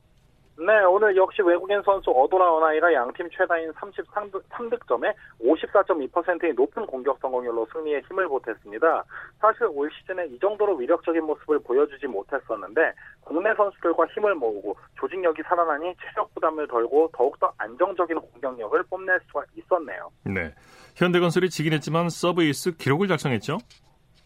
네, 0.61 0.85
오늘 0.85 1.17
역시 1.17 1.41
외국인 1.41 1.81
선수 1.83 2.11
어도라 2.11 2.53
어나이가 2.53 2.93
양팀 2.93 3.31
최다인 3.31 3.73
33득점에 3.73 5.15
54.2%의 5.43 6.53
높은 6.53 6.85
공격 6.85 7.19
성공률로 7.19 7.67
승리에 7.73 8.03
힘을 8.07 8.29
보탰습니다. 8.29 9.05
사실 9.41 9.67
올 9.73 9.91
시즌에 9.91 10.27
이 10.27 10.39
정도로 10.39 10.77
위력적인 10.77 11.25
모습을 11.25 11.61
보여주지 11.61 12.07
못했었는데 12.09 12.93
국내 13.23 13.55
선수들과 13.55 14.05
힘을 14.09 14.35
모으고 14.35 14.77
조직력이 14.99 15.43
살아나니 15.49 15.95
체력 15.97 16.35
부담을 16.35 16.69
덜고 16.69 17.11
더욱더 17.15 17.51
안정적인 17.57 18.21
공격력을 18.21 18.83
뽐낼 18.83 19.19
수가 19.29 19.45
있었네요. 19.57 20.11
네, 20.27 20.53
현대건설이 20.97 21.49
지긴 21.49 21.73
했지만 21.73 22.11
서브 22.11 22.47
에이스 22.47 22.77
기록을 22.77 23.09
작성했죠? 23.09 23.57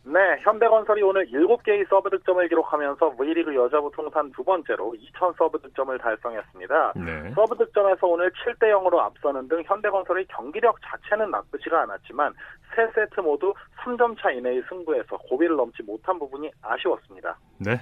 네, 0.07 0.21
현대건설이 0.41 1.03
오늘 1.03 1.27
7개의 1.29 1.89
서브 1.89 2.11
득점을 2.11 2.47
기록하면서 2.49 3.17
V리그 3.17 3.55
여자부 3.55 3.91
통산 3.95 4.31
두 4.33 4.45
번째로 4.45 4.95
2,000 4.95 5.33
서브 5.39 5.59
득점을 5.59 5.97
달성했습니다. 5.99 6.93
네. 6.97 7.31
서브 7.35 7.57
득점에서 7.57 8.07
오늘 8.07 8.31
7대 8.33 8.71
0으로 8.71 8.99
앞서는 8.99 9.49
등 9.49 9.63
현대건설의 9.65 10.27
경기력 10.27 10.77
자체는 10.83 11.31
나쁘지가 11.31 11.83
않았지만 11.83 12.35
세 12.77 12.87
세트 12.95 13.21
모두 13.21 13.55
3점 13.79 14.21
차 14.21 14.31
이내의 14.31 14.63
승부에서 14.69 15.17
고비를 15.17 15.57
넘지 15.57 15.83
못한 15.83 16.19
부분이 16.19 16.51
아쉬웠습니다. 16.61 17.39
네, 17.59 17.81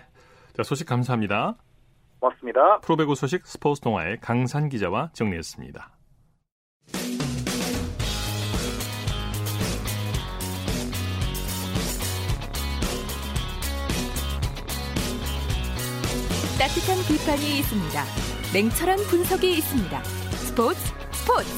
자 0.54 0.62
소식 0.62 0.88
감사합니다. 0.88 1.56
고맙습니다. 2.20 2.78
프로배구 2.78 3.16
소식 3.16 3.44
스포츠 3.46 3.80
동아의 3.80 4.18
강산 4.20 4.68
기자와 4.68 5.10
정리했습니다. 5.12 6.01
따뜻한 16.62 16.94
비판이 17.10 17.58
있습니다. 17.58 17.98
냉철한 18.54 18.94
분석이 19.10 19.50
있습니다. 19.50 19.98
스포츠 20.46 20.78
스포츠. 21.10 21.50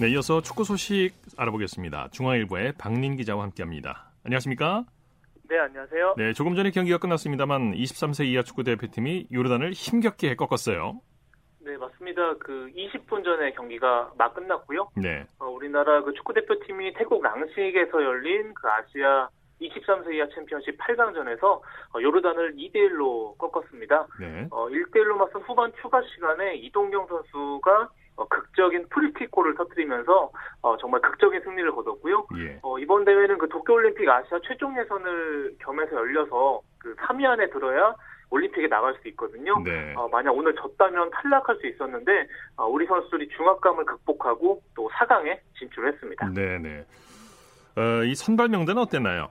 네, 0.00 0.08
이어서 0.08 0.40
축구 0.40 0.64
소식 0.64 1.12
알아보겠습니다. 1.36 2.08
중앙일보의 2.12 2.72
박민 2.78 3.16
기자와 3.18 3.42
함께합니다. 3.42 4.12
안녕하십니까? 4.24 4.86
네, 5.50 5.58
안녕하세요. 5.58 6.14
네, 6.16 6.32
조금 6.32 6.54
전에 6.54 6.70
경기가 6.70 6.96
끝났습니다만 6.96 7.74
23세 7.74 8.24
이하 8.24 8.42
축구 8.42 8.64
대표팀이 8.64 9.26
요르단을 9.30 9.72
힘겹게 9.72 10.34
꺾었어요. 10.36 10.98
네, 11.60 11.76
맞습니다. 11.76 12.38
그 12.38 12.72
20분 12.74 13.22
전에 13.22 13.52
경기가 13.52 14.10
막 14.16 14.32
끝났고요. 14.32 14.88
네. 14.96 15.26
어, 15.38 15.44
우리나라 15.44 16.02
그 16.02 16.14
축구 16.14 16.32
대표팀이 16.32 16.94
태국 16.94 17.22
랑식에서 17.22 18.02
열린 18.02 18.54
그 18.54 18.66
아시아 18.66 19.28
23세 19.68 20.14
이하 20.14 20.26
챔피언십 20.34 20.78
8강전에서 20.78 21.44
어, 21.44 22.00
요르단을 22.00 22.54
2대 22.56 22.76
1로 22.76 23.36
꺾었습니다. 23.38 24.06
네. 24.20 24.48
어, 24.50 24.68
1대 24.68 24.96
1로 24.96 25.16
맞선 25.16 25.42
후반 25.42 25.72
추가 25.80 26.02
시간에 26.14 26.54
이동경 26.56 27.06
선수가 27.06 27.90
어, 28.16 28.28
극적인 28.28 28.88
프리킥골을 28.90 29.54
터뜨리면서 29.54 30.30
어, 30.62 30.76
정말 30.76 31.00
극적인 31.00 31.40
승리를 31.42 31.72
거뒀고요. 31.72 32.26
예. 32.38 32.58
어, 32.62 32.78
이번 32.78 33.04
대회는 33.04 33.38
그 33.38 33.48
도쿄올림픽 33.48 34.08
아시아 34.08 34.38
최종 34.46 34.78
예선을 34.78 35.56
겸해서 35.60 35.96
열려서 35.96 36.60
그 36.78 36.94
3위 36.96 37.24
안에 37.24 37.48
들어야 37.50 37.94
올림픽에 38.30 38.66
나갈 38.66 38.94
수 39.00 39.08
있거든요. 39.08 39.58
네. 39.62 39.94
어, 39.94 40.08
만약 40.08 40.32
오늘 40.32 40.54
졌다면 40.54 41.10
탈락할 41.10 41.56
수 41.56 41.66
있었는데 41.66 42.26
어, 42.56 42.66
우리 42.66 42.86
선수들이 42.86 43.28
중압감을 43.28 43.84
극복하고 43.84 44.62
또 44.74 44.88
4강에 44.90 45.38
진출했습니다. 45.58 46.30
네, 46.30 46.58
네. 46.58 46.84
어, 47.76 48.04
이 48.04 48.14
선발 48.14 48.48
명단은 48.48 48.82
어땠나요? 48.82 49.30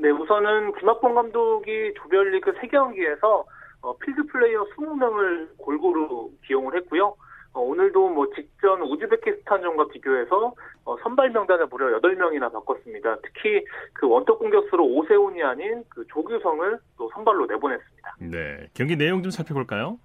네, 0.00 0.10
우선은 0.10 0.74
김학범 0.74 1.14
감독이 1.14 1.92
조별리그 1.94 2.52
3경기에서 2.54 3.44
어, 3.80 3.96
필드 3.98 4.26
플레이어 4.26 4.64
20명을 4.76 5.48
골고루 5.58 6.30
기용을 6.46 6.76
했고요. 6.76 7.16
어, 7.52 7.60
오늘도 7.60 8.10
뭐 8.10 8.28
직전 8.34 8.80
우즈베키스탄전과 8.82 9.88
비교해서 9.88 10.54
어, 10.84 10.96
선발 11.02 11.30
명단을 11.30 11.66
무려 11.66 11.98
8명이나 11.98 12.52
바꿨습니다. 12.52 13.16
특히 13.22 13.64
그 13.92 14.08
원톱 14.08 14.38
공격수로 14.38 14.84
오세훈이 14.84 15.42
아닌 15.42 15.82
그 15.88 16.06
조규성을 16.08 16.78
또 16.96 17.10
선발로 17.14 17.46
내보냈습니다. 17.46 18.16
네. 18.20 18.68
경기 18.74 18.96
내용 18.96 19.22
좀 19.24 19.30
살펴볼까요? 19.32 19.98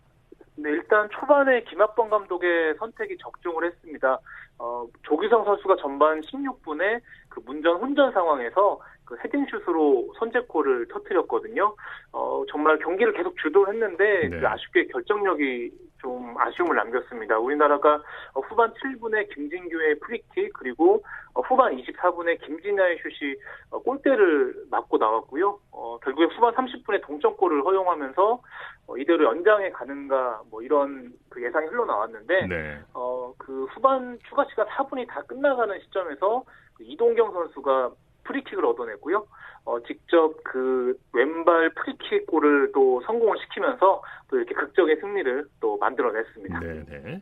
네, 0.56 0.70
일단 0.70 1.08
초반에 1.12 1.64
김학범 1.64 2.10
감독의 2.10 2.76
선택이 2.80 3.18
적중을 3.18 3.66
했습니다. 3.66 4.20
어, 4.60 4.88
조규성 5.04 5.46
선수가 5.46 5.76
전반 5.78 6.22
16분에 6.22 7.02
그 7.30 7.42
문전 7.46 7.78
혼전 7.78 8.12
상황에서 8.12 8.80
그 9.06 9.18
헤딩슛으로 9.24 10.14
선제골을 10.18 10.88
터뜨렸거든요. 10.88 11.76
어, 12.12 12.44
정말 12.50 12.78
경기를 12.80 13.14
계속 13.14 13.36
주도했는데 13.38 14.30
네. 14.30 14.40
그 14.40 14.48
아쉽게 14.48 14.88
결정력이 14.88 15.72
좀 16.04 16.36
아쉬움을 16.38 16.76
남겼습니다. 16.76 17.40
우리나라가 17.40 18.02
어, 18.34 18.42
후반 18.42 18.74
7분에 18.74 19.34
김진규의 19.34 20.00
프리킥 20.00 20.54
그리고 20.54 21.02
어, 21.34 21.42
후반 21.42 21.76
24분에 21.78 22.40
김진야의 22.46 23.00
슛이 23.00 23.36
어, 23.72 23.80
골대를 23.80 24.66
맞고 24.70 24.98
나왔고요. 24.98 25.60
어, 25.72 25.98
결국에 26.00 26.26
후반 26.36 26.54
30분에 26.54 27.02
동점골을 27.04 27.64
허용하면서 27.64 28.42
어, 28.88 28.98
이대로 28.98 29.26
연장에 29.26 29.70
가는가 29.72 30.42
뭐 30.52 30.62
이런 30.62 31.14
그 31.30 31.44
예상이 31.44 31.68
흘러나왔는데 31.68 32.48
네. 32.48 32.80
어, 32.94 33.34
그 33.38 33.66
후반 33.72 34.20
추가 34.28 34.46
시간 34.50 34.68
4분이 34.68 35.08
다 35.08 35.22
끝나가는 35.22 35.80
시점에서 35.80 36.44
그 36.76 36.84
이동경 36.84 37.32
선수가 37.32 37.92
프리킥을 38.24 38.66
얻어냈고요. 38.66 39.26
어, 39.66 39.80
직접 39.84 40.34
그 40.44 40.98
왼발 41.14 41.70
프리킥 41.72 42.28
골을 42.28 42.72
또 42.74 43.02
성공을 43.06 43.38
시키면서 43.40 44.02
또 44.30 44.38
이렇게 44.38 44.54
극적의 44.54 44.98
승리를 45.00 45.46
또 45.60 45.78
만들어냈습니다. 45.78 46.60
네, 46.60 46.86
네. 46.90 47.22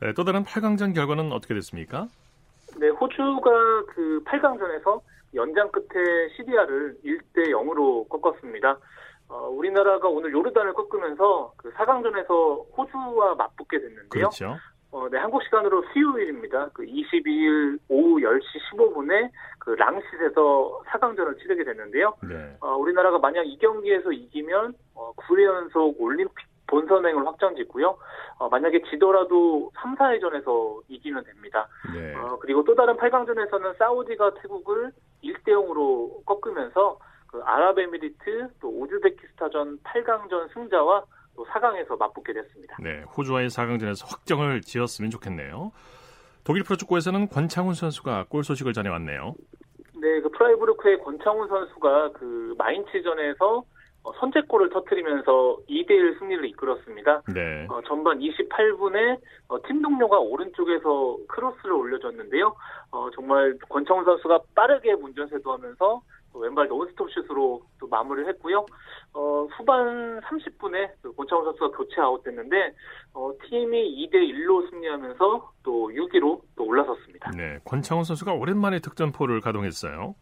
네, 0.00 0.12
또 0.14 0.24
다른 0.24 0.44
8강전 0.44 0.94
결과는 0.94 1.32
어떻게 1.32 1.54
됐습니까? 1.54 2.06
네, 2.78 2.88
호주가 2.88 3.50
그 3.88 4.22
8강전에서 4.24 5.00
연장 5.34 5.70
끝에 5.70 6.28
시리아를 6.36 6.96
1대 7.04 7.50
0으로 7.50 8.08
꺾었습니다. 8.08 8.78
어, 9.28 9.48
우리나라가 9.48 10.08
오늘 10.08 10.32
요르단을 10.32 10.74
꺾으면서 10.74 11.52
그 11.56 11.72
4강전에서 11.72 12.66
호주와 12.76 13.34
맞붙게 13.34 13.78
됐는데요. 13.78 14.08
그렇죠. 14.10 14.56
어, 14.92 15.08
네, 15.08 15.18
한국 15.18 15.42
시간으로 15.42 15.82
수요일입니다. 15.92 16.68
그 16.74 16.84
22일 16.84 17.78
오후 17.88 18.20
10시 18.20 18.42
15분에 18.70 19.30
그 19.58 19.70
랑싯에서 19.70 20.82
4강전을 20.86 21.40
치르게 21.40 21.64
됐는데요. 21.64 22.14
네. 22.28 22.56
어, 22.60 22.76
우리나라가 22.76 23.18
만약 23.18 23.44
이 23.44 23.58
경기에서 23.58 24.12
이기면 24.12 24.74
어, 24.94 25.12
9회 25.14 25.44
연속 25.44 25.98
올림픽 25.98 26.46
본선행을 26.66 27.26
확정 27.26 27.56
짓고요. 27.56 27.96
어, 28.38 28.48
만약에 28.50 28.82
지더라도 28.90 29.70
3, 29.76 29.96
4회전에서 29.96 30.80
이기면 30.88 31.24
됩니다. 31.24 31.68
네. 31.94 32.14
어, 32.14 32.38
그리고 32.38 32.62
또 32.64 32.74
다른 32.74 32.94
8강전에서는 32.96 33.78
사우디가 33.78 34.34
태국을 34.42 34.92
1대 35.24 35.48
0으로 35.48 36.22
꺾으면서 36.26 36.98
그 37.28 37.40
아랍에미리트 37.42 38.48
또 38.60 38.68
우즈베키스탄전 38.82 39.78
8강전 39.84 40.52
승자와 40.52 41.04
또 41.36 41.44
4강에서 41.46 41.98
맞붙게 41.98 42.32
됐습니다. 42.32 42.76
네, 42.80 43.02
호주와의 43.16 43.48
4강전에서 43.48 44.10
확정을 44.10 44.60
지었으면 44.60 45.10
좋겠네요. 45.10 45.72
독일 46.44 46.64
프로축구에서는 46.64 47.28
권창훈 47.28 47.74
선수가 47.74 48.26
골 48.28 48.44
소식을 48.44 48.72
전해왔네요. 48.72 49.34
네, 50.00 50.20
그 50.20 50.28
프라이부르크의 50.30 50.98
권창훈 50.98 51.48
선수가 51.48 52.12
그 52.12 52.54
마인츠전에서 52.58 53.64
어, 54.04 54.12
선제골을 54.18 54.70
터뜨리면서 54.70 55.58
2대1 55.68 56.18
승리를 56.18 56.44
이끌었습니다. 56.46 57.22
네. 57.32 57.66
어, 57.70 57.80
전반 57.86 58.18
28분에 58.18 59.20
어, 59.46 59.56
팀 59.66 59.80
동료가 59.80 60.18
오른쪽에서 60.18 61.18
크로스를 61.28 61.72
올려줬는데요. 61.72 62.52
어, 62.90 63.10
정말 63.14 63.56
권창훈 63.68 64.04
선수가 64.04 64.40
빠르게 64.56 64.96
문전 64.96 65.26
쇄도 65.26 65.52
하면서 65.52 65.76
또 65.78 66.02
왼발 66.34 66.68
논스톱 66.68 67.10
슛으로 67.12 67.62
또 67.78 67.86
마무리를 67.88 68.28
했고요. 68.34 68.66
어, 69.14 69.46
후반 69.56 70.20
30분에 70.20 70.90
그 71.02 71.14
권창훈 71.14 71.44
선수가 71.44 71.76
교체 71.76 72.00
아웃됐는데 72.00 72.74
어, 73.14 73.32
팀이 73.44 74.08
2대 74.08 74.14
1로 74.14 74.68
승리하면서 74.70 75.52
또 75.62 75.88
6위로 75.88 76.40
또 76.56 76.64
올라섰습니다. 76.64 77.30
네, 77.36 77.58
권창훈 77.64 78.04
선수가 78.04 78.34
오랜만에 78.34 78.78
득점포를 78.80 79.40
가동했어요. 79.40 80.14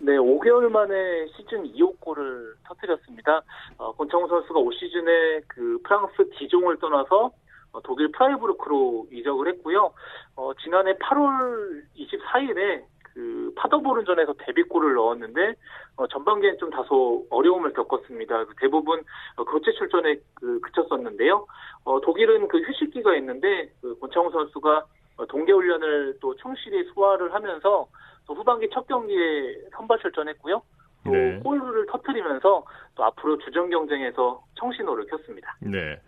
네, 0.00 0.12
5개월 0.16 0.68
만에 0.70 1.26
시즌 1.36 1.64
2호 1.72 1.98
골을 2.00 2.54
터뜨렸습니다. 2.64 3.42
어, 3.78 3.92
권창훈 3.92 4.28
선수가 4.28 4.58
올 4.60 4.72
시즌에 4.74 5.40
그 5.48 5.80
프랑스 5.82 6.28
디종을 6.38 6.78
떠나서 6.78 7.32
어, 7.72 7.82
독일 7.82 8.10
프라이부르크로 8.12 9.08
이적을 9.12 9.48
했고요. 9.48 9.92
어, 10.36 10.52
지난해 10.62 10.94
8월 10.94 11.82
24일에 11.96 12.84
그 13.18 13.52
파더보른전에서 13.56 14.34
데뷔골을 14.38 14.94
넣었는데 14.94 15.54
어, 15.96 16.06
전반기엔 16.06 16.56
좀 16.58 16.70
다소 16.70 17.26
어려움을 17.30 17.72
겪었습니다. 17.72 18.44
그 18.44 18.54
대부분 18.60 19.02
어, 19.34 19.42
교체 19.42 19.72
출전에 19.72 20.20
그 20.34 20.60
그쳤었는데요. 20.60 21.44
어, 21.82 22.00
독일은 22.00 22.46
그 22.46 22.58
휴식기가 22.58 23.16
있는데 23.16 23.72
그 23.80 23.98
권창훈 23.98 24.30
선수가 24.30 24.84
어, 25.16 25.26
동계훈련을 25.26 26.18
또 26.20 26.36
충실히 26.36 26.84
소화를 26.94 27.34
하면서 27.34 27.88
또 28.24 28.34
후반기 28.34 28.70
첫 28.72 28.86
경기에 28.86 29.62
선발 29.72 29.98
출전했고요. 29.98 30.62
또 31.04 31.10
네. 31.10 31.40
골을 31.40 31.86
터뜨리면서 31.86 32.64
또 32.94 33.04
앞으로 33.04 33.36
주전 33.38 33.68
경쟁에서 33.68 34.40
청신호를 34.60 35.06
켰습니다. 35.06 35.56
네. 35.60 36.00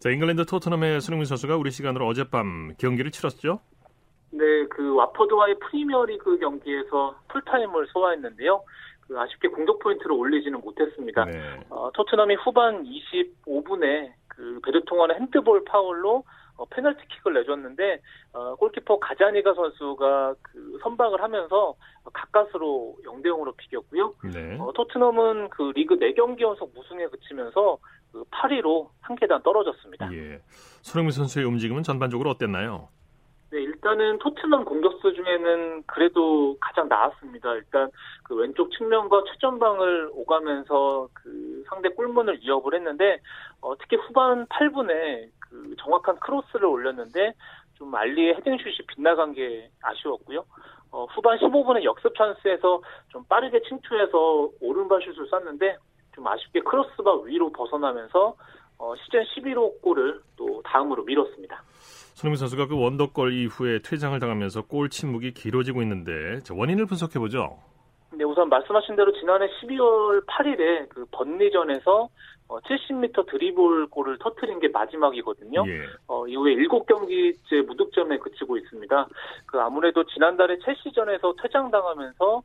자, 0.00 0.10
잉글랜드 0.10 0.44
토트넘의 0.44 1.00
손흥민 1.00 1.24
선수가 1.24 1.56
우리 1.56 1.70
시간으로 1.70 2.06
어젯밤 2.06 2.74
경기를 2.76 3.10
치렀죠. 3.10 3.60
네, 4.36 4.66
그 4.68 4.94
와퍼드와의 4.94 5.58
프리미어리그 5.58 6.38
경기에서 6.38 7.18
풀타임을 7.28 7.86
소화했는데요. 7.88 8.62
그 9.06 9.18
아쉽게 9.18 9.48
공격 9.48 9.78
포인트를 9.78 10.12
올리지는 10.12 10.60
못했습니다. 10.60 11.24
네. 11.24 11.60
어, 11.70 11.90
토트넘이 11.92 12.34
후반 12.36 12.84
25분에 12.84 14.12
그 14.28 14.60
베르통안의 14.64 15.16
핸드볼 15.16 15.64
파울로 15.64 16.24
어, 16.56 16.64
페널티킥을 16.66 17.34
내줬는데 17.34 18.00
어, 18.32 18.54
골키퍼 18.56 18.98
가자니가 18.98 19.54
선수가 19.54 20.34
그 20.42 20.78
선방을 20.82 21.22
하면서 21.22 21.74
가까스로 22.12 22.96
0대 23.04 23.26
0으로 23.26 23.56
비겼고요. 23.56 24.14
네. 24.32 24.58
어, 24.58 24.72
토트넘은 24.72 25.50
그 25.50 25.72
리그 25.74 25.96
4경기 25.96 26.40
연속 26.40 26.72
무승에 26.74 27.06
그치면서 27.06 27.78
그 28.12 28.24
8위로 28.24 28.88
한 29.00 29.16
계단 29.16 29.42
떨어졌습니다. 29.42 30.12
예. 30.14 30.40
손흥민 30.82 31.12
선수의 31.12 31.44
움직임은 31.44 31.82
전반적으로 31.82 32.30
어땠나요? 32.30 32.88
네, 33.50 33.62
일단은 33.62 34.18
토트넘 34.18 34.64
공격수 34.64 35.14
중에는 35.14 35.84
그래도 35.86 36.56
가장 36.60 36.88
나았습니다. 36.88 37.54
일단 37.54 37.90
그 38.24 38.34
왼쪽 38.34 38.72
측면과 38.72 39.22
최전방을 39.32 40.10
오가면서 40.12 41.08
그 41.12 41.62
상대 41.68 41.88
골문을 41.90 42.40
위협을 42.40 42.74
했는데 42.74 43.20
어, 43.60 43.76
특히 43.78 43.96
후반 43.96 44.46
8분에 44.46 45.30
그 45.38 45.76
정확한 45.78 46.18
크로스를 46.18 46.66
올렸는데 46.66 47.34
좀 47.74 47.94
알리의 47.94 48.34
헤딩슛이 48.34 48.78
빗나간 48.88 49.32
게 49.32 49.70
아쉬웠고요. 49.80 50.44
어, 50.90 51.04
후반 51.14 51.38
15분에 51.38 51.84
역습 51.84 52.16
찬스에서 52.16 52.82
좀 53.08 53.24
빠르게 53.28 53.60
침투해서 53.68 54.50
오른발 54.60 55.02
슛을 55.02 55.28
쐈는데 55.28 55.76
좀 56.14 56.26
아쉽게 56.26 56.60
크로스바 56.60 57.20
위로 57.24 57.52
벗어나면서 57.52 58.34
어, 58.78 58.94
시즌 58.96 59.22
11호 59.22 59.80
골을 59.82 60.20
또 60.36 60.62
다음으로 60.64 61.04
미뤘습니다. 61.04 61.62
손흥민 62.16 62.38
선수가 62.38 62.68
그 62.68 62.80
원더골 62.80 63.34
이후에 63.34 63.80
퇴장을 63.80 64.18
당하면서 64.18 64.62
골 64.62 64.88
침묵이 64.88 65.32
길어지고 65.34 65.82
있는데 65.82 66.40
원인을 66.50 66.86
분석해 66.86 67.18
보죠. 67.18 67.58
네, 68.14 68.24
우선 68.24 68.48
말씀하신 68.48 68.96
대로 68.96 69.12
지난해 69.12 69.46
12월 69.60 70.24
8일에 70.24 70.88
그 70.88 71.04
번리전에서 71.10 72.08
어, 72.48 72.60
70m 72.60 73.30
드리블 73.30 73.88
골을 73.88 74.16
터트린 74.18 74.60
게 74.60 74.68
마지막이거든요. 74.68 75.62
예. 75.66 75.82
어, 76.06 76.26
이후에 76.26 76.54
7경기째 76.54 77.66
무득점에 77.66 78.16
그치고 78.16 78.56
있습니다. 78.56 79.08
그 79.44 79.60
아무래도 79.60 80.02
지난달에 80.04 80.58
첼시전에서 80.60 81.34
퇴장당하면서 81.42 82.42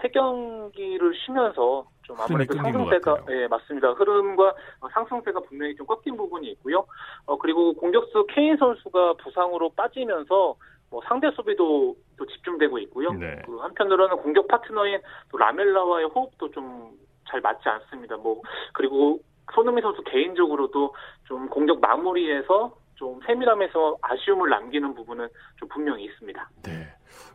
세 0.00 0.08
경기를 0.10 1.12
쉬면서 1.26 1.88
좀 2.08 2.16
아무래도 2.18 2.54
상승세가 2.54 3.24
예 3.30 3.46
맞습니다 3.46 3.92
흐름과 3.92 4.54
상승세가 4.92 5.40
분명히 5.40 5.76
좀 5.76 5.86
꺾인 5.86 6.16
부분이 6.16 6.50
있고요. 6.52 6.84
어 7.26 7.38
그리고 7.38 7.74
공격수 7.74 8.26
케인 8.30 8.56
선수가 8.56 9.14
부상으로 9.22 9.70
빠지면서 9.76 10.56
뭐 10.90 11.00
상대 11.06 11.30
수비도 11.30 11.94
또 12.16 12.26
집중되고 12.26 12.78
있고요. 12.78 13.12
네. 13.12 13.36
그 13.44 13.58
한편으로는 13.58 14.16
공격 14.16 14.48
파트너인 14.48 15.00
또 15.30 15.38
라멜라와의 15.38 16.06
호흡도 16.06 16.50
좀 16.50 16.98
잘 17.28 17.40
맞지 17.40 17.68
않습니다. 17.68 18.16
뭐 18.16 18.42
그리고 18.72 19.20
손흥민 19.54 19.82
선수 19.82 20.02
개인적으로도 20.04 20.94
좀 21.24 21.48
공격 21.48 21.80
마무리에서 21.80 22.74
좀 22.94 23.20
세밀함에서 23.26 23.98
아쉬움을 24.02 24.50
남기는 24.50 24.94
부분은 24.94 25.28
좀 25.56 25.68
분명히 25.68 26.04
있습니다. 26.04 26.50
네, 26.64 26.88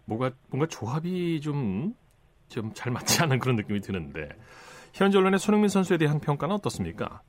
뭔가 0.05 0.31
뭔가 0.49 0.67
조합이 0.67 1.39
좀 1.41 1.93
좀잘 2.49 2.91
맞지 2.91 3.23
않은 3.23 3.39
그런 3.39 3.55
느낌이 3.55 3.79
드는데 3.79 4.29
현재 4.93 5.17
언론의 5.17 5.39
손흥민 5.39 5.69
선수에 5.69 5.97
대한 5.97 6.19
평가는 6.19 6.53
어떻습니까? 6.55 7.21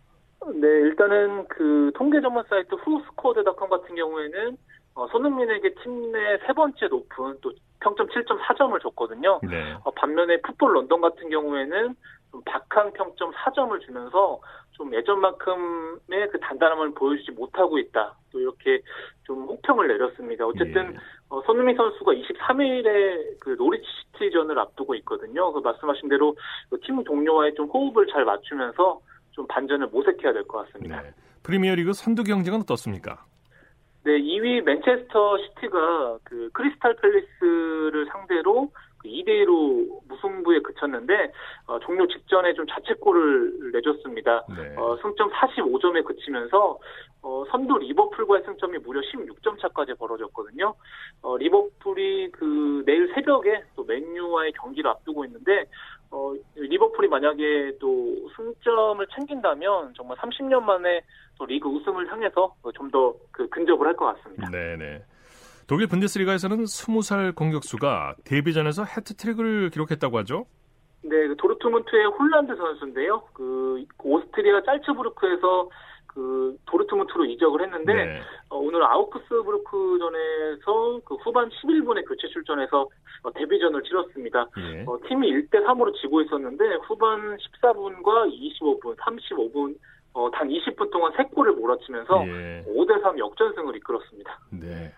네, 0.54 0.68
일단은 0.68 1.47
그 1.49 1.90
통계 1.97 2.21
전문 2.21 2.44
사이트 2.49 2.75
후스코어드닷컴 2.75 3.71
같은 3.71 3.94
경우에는 3.94 4.56
어, 4.94 5.06
손흥민에게 5.09 5.75
팀 5.83 6.12
내 6.12 6.38
세 6.47 6.52
번째 6.52 6.87
높은 6.88 7.37
또 7.40 7.50
평점 7.80 8.06
7.4점을 8.09 8.80
줬거든요. 8.83 9.40
네. 9.42 9.75
어, 9.83 9.90
반면에 9.92 10.40
풋볼 10.42 10.75
런던 10.75 11.00
같은 11.00 11.28
경우에는 11.30 11.94
좀 12.34 12.42
박한 12.44 12.92
평점 12.94 13.30
4점을 13.30 13.80
주면서 13.86 14.40
좀 14.72 14.92
예전만큼의 14.92 16.28
그 16.32 16.40
단단함을 16.40 16.92
보여주지 16.94 17.30
못하고 17.30 17.78
있다. 17.78 18.16
또 18.32 18.40
이렇게 18.40 18.80
좀 19.22 19.44
혹평을 19.44 19.86
내렸습니다. 19.86 20.44
어쨌든 20.44 20.92
예. 20.94 20.98
어, 21.28 21.40
손흥민 21.46 21.76
선수가 21.76 22.10
23일에 22.12 23.38
그 23.38 23.50
노리치 23.56 23.86
시티전을 24.14 24.58
앞두고 24.58 24.96
있거든요. 24.96 25.52
그 25.52 25.60
말씀하신 25.60 26.08
대로 26.08 26.34
그 26.70 26.88
팀 26.88 27.04
동료와의 27.04 27.54
좀 27.54 27.68
호흡을 27.68 28.08
잘 28.08 28.24
맞추면서 28.24 29.00
좀 29.30 29.46
반전을 29.46 29.86
모색해야 29.88 30.32
될 30.32 30.42
것 30.48 30.66
같습니다. 30.66 31.02
네. 31.02 31.10
프리미어리그 31.44 31.92
선두 31.92 32.24
경쟁은 32.24 32.62
어떻습니까? 32.62 33.24
네, 34.02 34.18
2위 34.18 34.60
맨체스터 34.62 35.38
시티가 35.38 36.18
그 36.24 36.50
크리스탈 36.52 36.96
팰리스를 36.96 38.06
상대로 38.10 38.72
2대2로 39.04 39.88
그 39.88 39.99
무승부에 40.08 40.61
그쳤는데 40.61 41.32
어, 41.66 41.78
종료 41.80 42.06
직전에 42.06 42.54
좀 42.54 42.66
자책골을 42.66 43.73
내줬습니다. 43.73 44.44
네. 44.56 44.75
어, 44.76 44.96
승점 45.02 45.30
45점에 45.30 46.04
그치면서 46.04 46.78
어, 47.23 47.44
선두 47.50 47.78
리버풀과의 47.78 48.42
승점이 48.44 48.78
무려 48.78 49.00
16점 49.00 49.58
차까지 49.61 49.94
벌어졌거든요. 49.94 50.75
어, 51.23 51.37
리버풀이 51.37 52.30
그 52.32 52.82
내일 52.87 53.12
새벽에 53.14 53.62
또 53.76 53.84
맨유와의 53.84 54.52
경기를 54.52 54.90
앞두고 54.90 55.25
있는데 55.25 55.64
어, 56.10 56.32
리버풀이 56.56 57.08
만약에 57.08 57.78
또 57.80 58.28
승점을 58.36 59.06
챙긴다면 59.14 59.95
정말 59.97 60.17
30년 60.19 60.62
만에 60.62 61.00
또 61.38 61.47
리그 61.47 61.69
우승을 61.69 62.10
향해서 62.10 62.54
좀 62.75 62.90
더 62.90 63.14
그 63.32 63.49
근접을 63.49 63.86
할 63.86 63.97
것 63.97 64.06
같습니다. 64.17 64.49
네네. 64.50 65.02
독일 65.66 65.86
분데스리가에서는 65.86 66.64
20살 66.64 67.34
공격수가 67.34 68.16
데뷔전에서 68.24 68.84
해트트릭을 68.84 69.70
기록했다고 69.70 70.18
하죠? 70.18 70.44
네, 71.02 71.26
그 71.28 71.36
도르트문트의 71.36 72.06
홀란드 72.06 72.54
선수인데요. 72.56 73.22
그 73.32 73.84
오스트리아 74.02 74.62
짤츠부르크에서 74.62 75.70
그 76.06 76.56
도르트문트로 76.66 77.24
이적을 77.26 77.62
했는데 77.62 77.92
네. 77.92 78.20
어, 78.48 78.58
오늘 78.58 78.84
아우크스부르크전에서 78.84 81.00
그 81.04 81.16
후반 81.16 81.50
11분에 81.50 82.06
교체 82.06 82.28
출전해서 82.28 82.88
어, 83.24 83.32
데뷔전을 83.32 83.82
치렀습니다. 83.82 84.46
예. 84.58 84.84
어, 84.86 84.96
팀이 85.08 85.28
1대 85.28 85.64
3으로 85.64 85.92
지고 86.00 86.22
있었는데 86.22 86.76
후반 86.86 87.36
14분과 87.36 88.30
25분, 88.30 88.96
35분 88.96 89.76
어, 90.12 90.30
단 90.30 90.48
20분 90.48 90.92
동안 90.92 91.12
3골을 91.14 91.56
몰아치면서 91.56 92.28
예. 92.28 92.64
5대 92.68 93.02
3 93.02 93.18
역전승을 93.18 93.74
이끌었습니다. 93.76 94.38
네. 94.52 94.92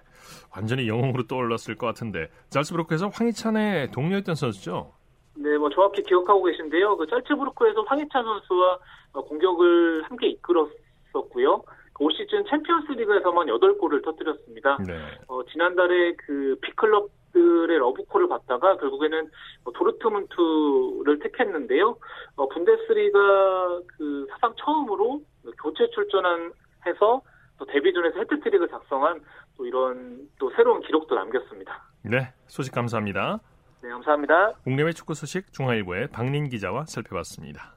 완전히 0.55 0.89
영웅으로 0.89 1.27
떠올랐을 1.27 1.77
것 1.77 1.87
같은데 1.87 2.29
짤츠부르크에서 2.51 3.09
황희찬의 3.09 3.91
동료였던 3.93 4.35
선수죠? 4.35 4.93
네, 5.35 5.57
뭐 5.59 5.69
정확히 5.71 6.03
기억하고 6.03 6.45
계신데요. 6.45 6.97
그 6.97 7.07
짤츠부르크에서 7.07 7.83
황희찬 7.83 8.25
선수와 8.25 8.79
어, 9.12 9.25
공격을 9.25 10.05
함께 10.05 10.29
이끌었었고요. 10.29 11.62
올 11.99 12.12
시즌 12.12 12.45
챔피언스리그에서만 12.49 13.47
8골을 13.47 14.05
터뜨렸습니다. 14.05 14.77
네. 14.87 14.99
어, 15.29 15.43
지난달에 15.45 16.15
그 16.17 16.57
B클럽 16.61 17.11
들의 17.37 17.79
러브콜을 17.79 18.29
받다가 18.29 18.79
결국에는 18.79 19.31
어, 19.65 19.73
도르트문트를 19.73 21.19
택했는데요. 21.19 21.97
어, 22.37 22.49
분데스리가 22.49 23.81
그 23.99 24.27
사상 24.31 24.55
처음으로 24.57 25.21
교체 25.62 25.89
출전한 25.91 26.53
해서 26.87 27.21
또 27.59 27.67
데뷔전에서 27.67 28.19
헤트트릭을 28.21 28.69
작성한 28.69 29.21
또 29.57 29.66
이런 29.66 30.29
또 30.38 30.51
새로운 30.57 30.81
기록도 30.83 31.14
남겼습니다. 31.14 31.83
네, 32.03 32.33
소식 32.47 32.73
감사합니다. 32.73 33.40
네, 33.83 33.88
감사합니다. 33.88 34.53
국내외 34.64 34.92
축구 34.92 35.14
소식 35.14 35.53
중앙일보의 35.53 36.09
박린 36.09 36.49
기자와 36.49 36.87
살펴봤습니다. 36.87 37.77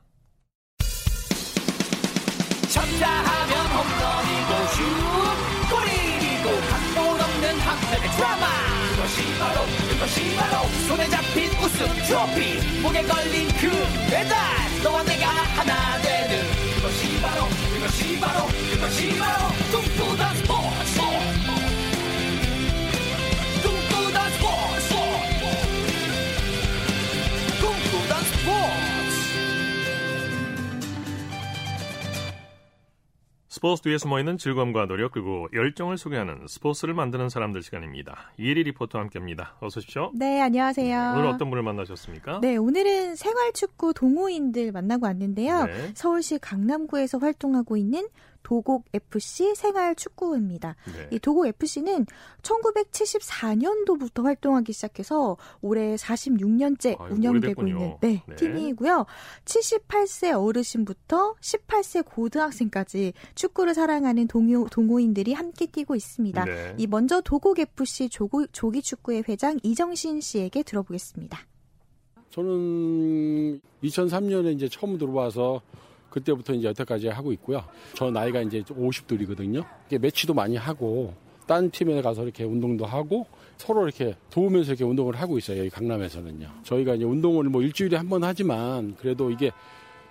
쳤다 2.70 3.08
하면 3.10 3.54
홈런이고 3.74 4.52
슛 4.76 4.84
골이고 5.70 6.48
각본 6.70 6.98
없는 7.20 7.60
한편의 7.60 8.10
드라마 8.16 8.46
그것이 8.94 9.40
바로 9.40 9.66
그것이 9.90 10.36
바로 10.38 10.68
손에 10.88 11.06
잡힌 11.10 11.50
우승 11.58 11.88
트로피 12.06 12.82
목에 12.84 13.02
걸린 13.04 13.48
그 13.60 13.70
배달 14.12 14.38
너와 14.84 15.04
내가 15.04 15.26
하나 15.58 15.98
되는 16.02 16.46
그것이 16.76 17.20
바로 17.22 17.46
그것이 17.74 18.20
바로 18.20 18.46
그것이 18.72 19.18
바로 19.18 19.50
꿈꾸던 19.72 20.36
스포츠 20.36 21.39
스포츠 33.52 33.82
뒤에 33.82 33.98
숨어있는 33.98 34.38
즐거움과 34.38 34.86
노력 34.86 35.12
그리고 35.14 35.48
열정을 35.54 35.98
소개하는 35.98 36.46
스포츠를 36.48 36.94
만드는 36.94 37.30
사람들 37.30 37.64
시간입니다. 37.64 38.32
이혜리 38.38 38.62
리포터와 38.62 39.06
함께합니다. 39.06 39.56
어서 39.60 39.80
오십시오. 39.80 40.12
네, 40.14 40.40
안녕하세요. 40.40 41.14
오늘 41.16 41.26
어떤 41.26 41.50
분을 41.50 41.64
만나셨습니까? 41.64 42.42
네, 42.44 42.58
오늘은 42.58 43.16
생활축구 43.16 43.96
동호인들 43.96 44.72
만나고 44.72 45.08
왔는데요. 45.08 45.66
네. 45.66 45.92
서울시 45.96 46.38
강남구에서 46.38 47.18
활동하고 47.18 47.76
있는 47.76 48.08
도곡 48.50 48.86
FC 48.92 49.54
생활 49.54 49.94
축구입니다. 49.94 50.76
네. 50.88 51.10
이 51.12 51.20
도곡 51.20 51.46
FC는 51.46 52.08
1974년도부터 52.42 54.24
활동하기 54.24 54.74
시작해서 54.74 55.38
올해 55.62 55.96
46년째 55.96 57.00
아유, 57.00 57.14
운영되고 57.14 57.62
오래됐군요. 57.62 57.70
있는 57.70 57.98
네, 58.02 58.24
네. 58.28 58.36
팀이고요. 58.36 59.06
78세 59.46 60.34
어르신부터 60.34 61.36
18세 61.36 62.04
고등학생까지 62.06 63.14
축구를 63.36 63.76
사랑하는 63.76 64.28
동요, 64.28 64.66
동호인들이 64.72 65.34
함께 65.34 65.68
뛰고 65.68 65.96
있습니다. 65.96 66.46
네. 66.46 66.74
이 66.80 66.88
먼저 66.88 67.22
도곡 67.22 67.60
FC 67.60 68.10
조고, 68.10 68.48
조기 68.48 68.82
축구의 68.82 69.26
회장 69.30 69.60
이정신 69.62 70.22
씨에게 70.22 70.64
들어보겠습니다. 70.64 71.40
저는 72.32 73.62
2003년에 73.84 74.56
이제 74.56 74.68
처음 74.68 74.98
들어와서 74.98 75.62
그때부터 76.10 76.54
이제 76.54 76.68
여태까지 76.70 77.08
하고 77.10 77.32
있고요. 77.34 77.64
저 77.94 78.10
나이가 78.12 78.42
이제 78.42 78.62
50돌이거든요. 78.64 79.66
매치도 80.00 80.34
많이 80.34 80.56
하고 80.56 81.14
딴 81.48 81.70
팀에 81.72 82.02
가서 82.02 82.24
이렇게 82.24 82.44
운동도 82.44 82.86
하고 82.86 83.26
서로 83.58 83.84
이렇게 83.88 84.16
도우면서 84.30 84.72
이렇게 84.72 84.84
운동을 84.84 85.16
하고 85.16 85.38
있어요. 85.38 85.60
여기 85.60 85.70
강남에서는요. 85.70 86.48
저희가 86.64 86.96
이제 86.96 87.06
운동을 87.06 87.46
뭐 87.46 87.62
일주일에 87.62 87.98
한 87.98 88.08
번 88.10 88.24
하지만 88.24 88.96
그래도 88.96 89.30
이게 89.32 89.52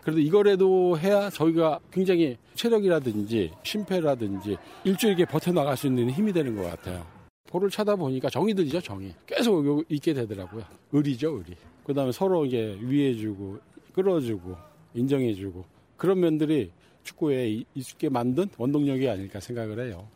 그래도 0.02 0.20
이거라도 0.20 0.98
해야 0.98 1.28
저희가 1.30 1.80
굉장히 1.92 2.36
체력이라든지 2.54 3.52
심폐라든지 3.62 4.56
일주일에 4.84 5.24
버텨나갈 5.26 5.76
수 5.76 5.86
있는 5.86 6.10
힘이 6.10 6.32
되는 6.32 6.56
것 6.56 6.62
같아요. 6.62 7.04
볼을 7.46 7.70
차다 7.70 7.96
보니까 7.96 8.28
정이 8.30 8.54
들죠, 8.54 8.80
정이. 8.80 9.12
계속 9.26 9.84
있게 9.88 10.12
되더라고요. 10.14 10.62
의리죠, 10.92 11.36
의리. 11.38 11.56
그 11.84 11.94
다음에 11.94 12.12
서로 12.12 12.44
이게 12.44 12.76
위해주고, 12.80 13.58
끌어주고, 13.94 14.54
인정해주고 14.94 15.64
그런 15.98 16.20
면들이 16.20 16.72
축구에 17.02 17.64
있게 17.74 18.08
만든 18.08 18.48
원동력이 18.56 19.08
아닐까 19.08 19.40
생각을 19.40 19.80
해요. 19.80 20.08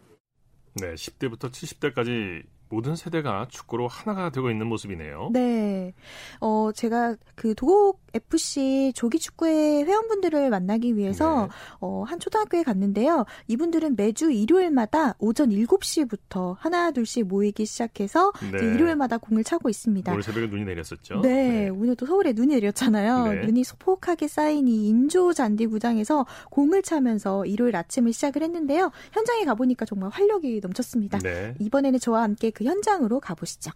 네, 0.74 0.94
10대부터 0.94 1.50
70대까지 1.50 2.44
모든 2.72 2.96
세대가 2.96 3.46
축구로 3.50 3.86
하나가 3.86 4.30
되고 4.30 4.50
있는 4.50 4.66
모습이네요. 4.66 5.28
네. 5.30 5.92
어, 6.40 6.70
제가 6.74 7.16
그 7.34 7.54
도곡 7.54 8.00
FC 8.14 8.92
조기 8.94 9.18
축구의 9.18 9.84
회원분들을 9.84 10.48
만나기 10.48 10.96
위해서 10.96 11.42
네. 11.42 11.48
어, 11.80 12.04
한 12.06 12.18
초등학교에 12.18 12.62
갔는데요. 12.62 13.26
이분들은 13.48 13.96
매주 13.96 14.30
일요일마다 14.30 15.16
오전 15.18 15.50
7시부터 15.50 16.56
하나 16.58 16.90
둘씩 16.92 17.26
모이기 17.26 17.66
시작해서 17.66 18.32
네. 18.50 18.58
일요일마다 18.58 19.18
공을 19.18 19.44
차고 19.44 19.68
있습니다. 19.68 20.10
오늘 20.10 20.22
새벽에 20.22 20.46
눈이 20.46 20.64
내렸었죠. 20.64 21.20
네. 21.20 21.28
네. 21.32 21.68
오늘 21.68 21.94
또 21.94 22.06
서울에 22.06 22.32
눈이 22.32 22.54
내렸잖아요. 22.54 23.26
네. 23.26 23.46
눈이 23.46 23.64
소폭하게 23.64 24.28
쌓인 24.28 24.66
이 24.66 24.88
인조 24.88 25.34
잔디 25.34 25.66
구장에서 25.66 26.24
공을 26.50 26.82
차면서 26.82 27.44
일요일 27.44 27.76
아침을 27.76 28.14
시작을 28.14 28.42
했는데요. 28.42 28.90
현장에 29.12 29.44
가 29.44 29.54
보니까 29.54 29.84
정말 29.84 30.08
활력이 30.08 30.60
넘쳤습니다. 30.62 31.18
네. 31.18 31.54
이번에는 31.58 31.98
저와 31.98 32.22
함께 32.22 32.50
그 32.50 32.61
현장으로 32.64 33.20
가보시죠. 33.20 33.70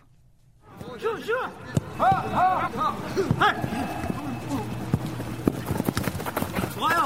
좋아요. 6.74 7.02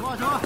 좋아 0.00 0.16
좋아. 0.16 0.40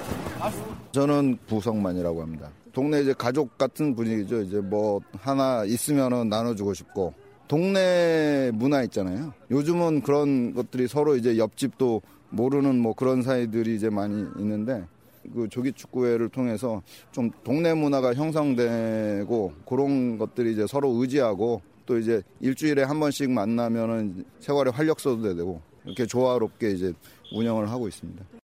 저는 0.92 1.38
부성만이라고 1.46 2.22
합니다. 2.22 2.50
동네 2.72 3.00
이제 3.02 3.12
가족 3.12 3.59
같은 3.59 3.94
분위기죠. 3.94 4.42
이제 4.42 4.61
뭐 4.61 5.00
하나 5.18 5.64
있으면은 5.64 6.28
나눠주고 6.28 6.74
싶고 6.74 7.14
동네 7.48 8.50
문화 8.55 8.83
있잖아요. 8.85 9.33
요즘은 9.50 10.02
그런 10.02 10.55
것들이 10.55 10.88
서로 10.88 11.16
이제 11.16 11.37
옆집도 11.37 12.02
모르는 12.31 12.78
뭐 12.78 12.94
그런 12.94 13.22
사이들이 13.22 13.76
이제 13.76 13.90
많이 13.90 14.26
있는데 14.38 14.87
그 15.35 15.49
조기 15.49 15.73
축구회를 15.73 16.29
통해서 16.29 16.83
좀 17.11 17.31
동네 17.45 17.75
문화가 17.75 18.15
형성되고 18.15 19.53
그런 19.67 20.19
것들이 20.19 20.53
이제 20.53 20.67
서로 20.67 20.91
의지하고 21.01 21.63
또 21.87 21.99
이제 21.99 22.23
일주일에 22.41 22.83
한 22.83 23.01
번씩 23.01 23.31
만나면은 23.31 24.25
세월에 24.41 24.71
활력소도 24.71 25.35
되고 25.35 25.61
이렇게 25.85 26.07
조화롭게 26.07 26.71
이제 26.71 26.93
운영을 27.35 27.71
하고 27.71 27.89
있습니다. 27.89 28.41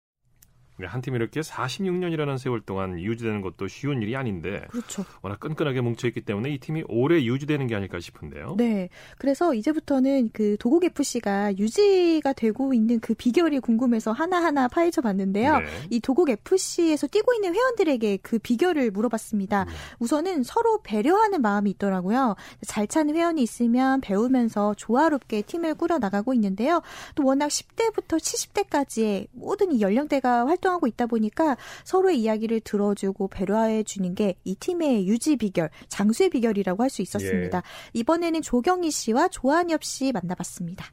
네, 0.76 0.86
한 0.86 1.00
팀이 1.00 1.16
이렇게 1.16 1.40
46년이라는 1.40 2.36
세월 2.36 2.60
동안 2.60 2.98
유지되는 2.98 3.42
것도 3.42 3.68
쉬운 3.68 4.02
일이 4.02 4.16
아닌데 4.16 4.64
그렇죠. 4.70 5.04
워낙 5.22 5.38
끈끈하게 5.38 5.80
뭉쳐있기 5.80 6.22
때문에 6.22 6.50
이 6.50 6.58
팀이 6.58 6.82
오래 6.88 7.22
유지되는 7.22 7.68
게 7.68 7.76
아닐까 7.76 8.00
싶은데요. 8.00 8.56
네. 8.58 8.88
그래서 9.18 9.54
이제부터는 9.54 10.30
그 10.32 10.56
도곡 10.58 10.84
FC가 10.84 11.56
유지가 11.58 12.32
되고 12.32 12.74
있는 12.74 12.98
그 12.98 13.14
비결이 13.14 13.60
궁금해서 13.60 14.10
하나하나 14.10 14.66
파헤쳐 14.66 15.00
봤는데요. 15.00 15.58
네. 15.58 15.66
이 15.90 16.00
도곡 16.00 16.30
FC에서 16.30 17.06
뛰고 17.06 17.34
있는 17.34 17.54
회원들에게 17.54 18.16
그 18.22 18.40
비결을 18.40 18.90
물어봤습니다. 18.90 19.64
네. 19.64 19.70
우선은 20.00 20.42
서로 20.42 20.80
배려하는 20.82 21.40
마음이 21.40 21.70
있더라고요. 21.70 22.34
잘 22.66 22.88
차는 22.88 23.14
회원이 23.14 23.40
있으면 23.42 24.00
배우면서 24.00 24.74
조화롭게 24.74 25.42
팀을 25.42 25.76
꾸려 25.76 25.98
나가고 25.98 26.34
있는데요. 26.34 26.82
또 27.14 27.24
워낙 27.24 27.46
10대부터 27.46 28.18
70대까지의 28.18 29.28
모든 29.32 29.70
이 29.70 29.80
연령대가 29.80 30.46
활동 30.46 30.63
활동하고 30.64 30.86
있다 30.86 31.06
보니까 31.06 31.56
서로의 31.84 32.20
이야기를 32.20 32.60
들어주고 32.60 33.28
배려해 33.28 33.82
주는 33.84 34.14
게 34.14 34.34
이 34.44 34.54
팀의 34.56 35.06
유지 35.06 35.36
비결, 35.36 35.70
장수의 35.88 36.30
비결이라고 36.30 36.82
할 36.82 36.90
수 36.94 37.02
있었습니다. 37.02 37.58
예. 37.58 37.62
이번에는 37.98 38.40
조경희 38.42 38.90
씨와 38.90 39.28
조한엽 39.28 39.82
씨 39.84 40.12
만나봤습니다. 40.12 40.86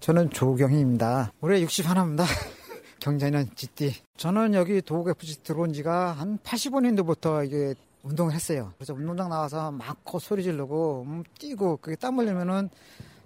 저는 0.00 0.30
조경희입니다. 0.30 1.32
올해 1.40 1.60
61입니다. 1.64 2.24
경자는 3.00 3.48
GT. 3.56 3.94
저는 4.16 4.54
여기 4.54 4.80
도곡 4.82 5.08
FC 5.10 5.42
들어온 5.42 5.72
지가 5.72 6.12
한 6.12 6.38
85년도부터 6.38 7.44
이게 7.46 7.74
운동을 8.04 8.32
했어요. 8.34 8.72
그래서 8.76 8.94
운동장 8.94 9.28
나와서 9.30 9.72
막고 9.72 10.18
소리 10.20 10.42
지르고 10.44 11.04
음, 11.06 11.24
뛰고 11.38 11.78
그게 11.78 11.96
땀 11.96 12.18
흘리면은 12.18 12.68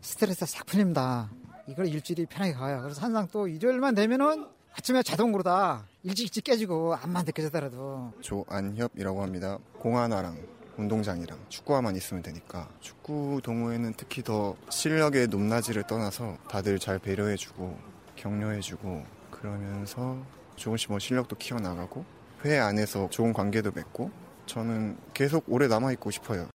스트레스가 0.00 0.46
싹 0.46 0.64
풀립니다. 0.66 1.30
이걸 1.68 1.86
일주일이 1.88 2.24
편하게 2.26 2.54
가요. 2.54 2.80
그래서 2.82 3.00
항상 3.02 3.28
또 3.30 3.46
일요일만 3.46 3.94
되면은 3.94 4.46
아침에 4.74 5.02
자동으로 5.02 5.42
다 5.42 5.84
일찍 6.04 6.24
일찍 6.24 6.44
깨지고 6.44 6.94
안만 6.96 7.24
느껴지더라도 7.24 8.12
조안협이라고 8.20 9.22
합니다. 9.22 9.58
공하나랑 9.78 10.36
운동장이랑 10.76 11.38
축구화만 11.48 11.94
있으면 11.96 12.22
되니까 12.22 12.68
축구 12.80 13.40
동호회는 13.42 13.94
특히 13.96 14.22
더 14.22 14.56
실력의 14.68 15.28
높낮이를 15.28 15.84
떠나서 15.84 16.38
다들 16.48 16.78
잘 16.78 16.98
배려해주고 16.98 17.78
격려해주고 18.16 19.04
그러면서 19.30 20.18
조금씩 20.56 20.90
뭐 20.90 20.98
실력도 20.98 21.36
키워나가고 21.36 22.04
회 22.44 22.58
안에서 22.58 23.08
좋은 23.10 23.32
관계도 23.32 23.70
맺고 23.72 24.10
저는 24.46 24.96
계속 25.14 25.44
오래 25.46 25.68
남아있고 25.68 26.10
싶어요. 26.10 26.48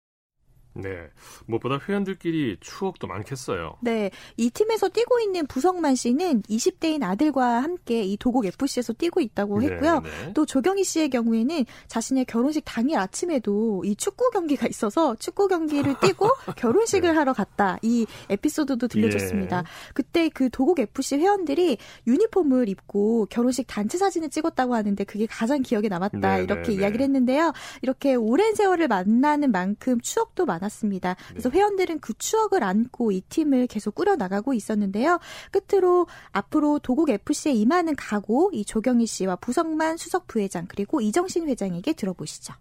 네. 0.75 1.09
무엇보다 1.47 1.79
회원들끼리 1.89 2.59
추억도 2.61 3.07
많겠어요. 3.07 3.77
네. 3.81 4.11
이 4.37 4.51
팀에서 4.51 4.89
뛰고 4.89 5.21
있는 5.21 5.47
부성만 5.47 5.95
씨는 5.95 6.43
20대인 6.43 7.03
아들과 7.05 7.63
함께 7.63 8.03
이 8.03 8.17
도곡 8.17 8.45
FC에서 8.47 8.93
뛰고 8.93 9.21
있다고 9.21 9.61
네, 9.61 9.69
했고요. 9.69 10.01
네, 10.01 10.33
또 10.35 10.45
조경희 10.45 10.83
씨의 10.85 11.11
경우에는 11.11 11.65
자신의 11.87 12.25
결혼식 12.25 12.63
당일 12.65 12.99
아침에도 12.99 13.83
이 13.85 13.95
축구 13.95 14.31
경기가 14.31 14.67
있어서 14.67 15.15
축구 15.17 15.47
경기를 15.47 15.95
뛰고 16.03 16.29
결혼식을 16.57 17.11
네. 17.11 17.17
하러 17.17 17.33
갔다. 17.33 17.79
이 17.83 18.07
에피소드도 18.29 18.89
들려줬습니다. 18.89 19.59
예. 19.59 19.93
그때 19.95 20.29
그 20.29 20.51
도곡 20.51 20.81
FC 20.81 21.19
회원들이 21.19 21.79
유니폼을 22.07 22.69
입고 22.69 23.27
결혼식 23.31 23.67
단체 23.69 23.97
사진을 23.97 24.31
찍었다고 24.31 24.75
하는데 24.75 25.05
그게 25.05 25.27
가장 25.27 25.63
기억에 25.63 25.89
남았다. 25.89 26.37
네, 26.37 26.43
이렇게 26.43 26.69
네, 26.69 26.75
이야기를 26.75 27.05
했는데요. 27.05 27.53
이렇게 27.83 28.17
오랜 28.17 28.55
세월을 28.55 28.89
만나는 28.89 29.53
만큼 29.53 30.01
추억도 30.01 30.47
많았습니다. 30.47 30.64
않았습니다. 30.65 31.17
그래서 31.31 31.51
네. 31.51 31.59
회원들은 31.59 32.01
그 32.01 32.15
추억을 32.15 32.63
안고 32.63 33.13
이 33.13 33.21
팀을 33.23 33.67
계속 33.67 33.95
꾸려 33.95 34.17
나가고 34.17 34.55
있었는데요. 34.55 35.19
끝으로 35.51 36.07
앞으로 36.33 36.79
도곡 36.79 37.11
FC에 37.11 37.53
임하는 37.53 37.95
각오 37.97 38.51
이 38.53 38.65
조경희 38.65 39.07
씨와 39.07 39.37
부성만 39.37 39.97
수석 39.97 40.27
부회장 40.27 40.67
그리고 40.69 41.01
이정신 41.01 41.49
회장에게 41.49 41.93
들어보시죠. 41.93 42.55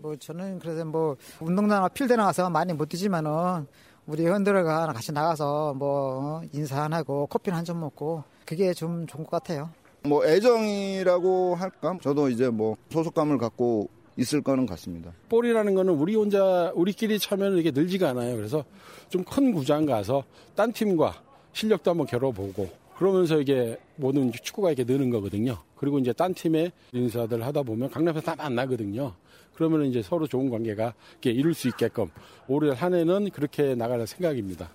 뭐 0.00 0.16
저는 0.16 0.58
그래서 0.58 0.84
뭐 0.84 1.16
운동장 1.40 1.88
필드 1.92 2.12
나가서 2.12 2.50
많이 2.50 2.72
못 2.74 2.88
뛰지만은 2.88 3.66
우리 4.06 4.24
회원들과 4.24 4.92
같이 4.92 5.12
나가서 5.12 5.74
뭐 5.74 6.42
인사 6.52 6.82
안 6.82 6.92
하고 6.92 7.26
커피는 7.26 7.56
한잔 7.56 7.80
먹고 7.80 8.22
그게 8.44 8.74
좀 8.74 9.06
좋은 9.06 9.24
것 9.24 9.30
같아요. 9.30 9.70
뭐 10.06 10.26
애정이라고 10.26 11.54
할까? 11.54 11.96
저도 12.02 12.28
이제 12.28 12.50
뭐 12.50 12.76
소속감을 12.90 13.38
갖고 13.38 13.88
있을 14.16 14.42
거는 14.42 14.66
같습니다. 14.66 15.12
볼이라는 15.28 15.74
거는 15.74 15.94
우리 15.94 16.14
혼자 16.14 16.72
우리끼리 16.74 17.18
차면 17.18 17.58
이게 17.58 17.70
늘지가 17.70 18.10
않아요. 18.10 18.36
그래서 18.36 18.64
좀 19.08 19.24
큰 19.24 19.52
구장 19.52 19.86
가서 19.86 20.24
딴 20.54 20.72
팀과 20.72 21.22
실력도 21.52 21.90
한번 21.90 22.06
겨뤄보고 22.06 22.68
그러면서 22.96 23.40
이게 23.40 23.78
모든 23.96 24.30
축구가 24.30 24.70
이렇게 24.70 24.90
느는 24.90 25.10
거거든요. 25.10 25.58
그리고 25.76 25.98
이제 25.98 26.12
딴 26.12 26.32
팀의 26.34 26.72
인사들 26.92 27.44
하다 27.44 27.62
보면 27.62 27.90
강남에서 27.90 28.20
다 28.20 28.36
만나거든요. 28.36 29.14
그러면 29.54 29.86
이제 29.86 30.02
서로 30.02 30.26
좋은 30.26 30.50
관계가 30.50 30.94
이룰 31.24 31.54
수 31.54 31.68
있게끔 31.68 32.10
올해 32.48 32.72
한 32.74 32.94
해는 32.94 33.30
그렇게 33.30 33.74
나갈 33.74 34.06
생각입니다. 34.06 34.70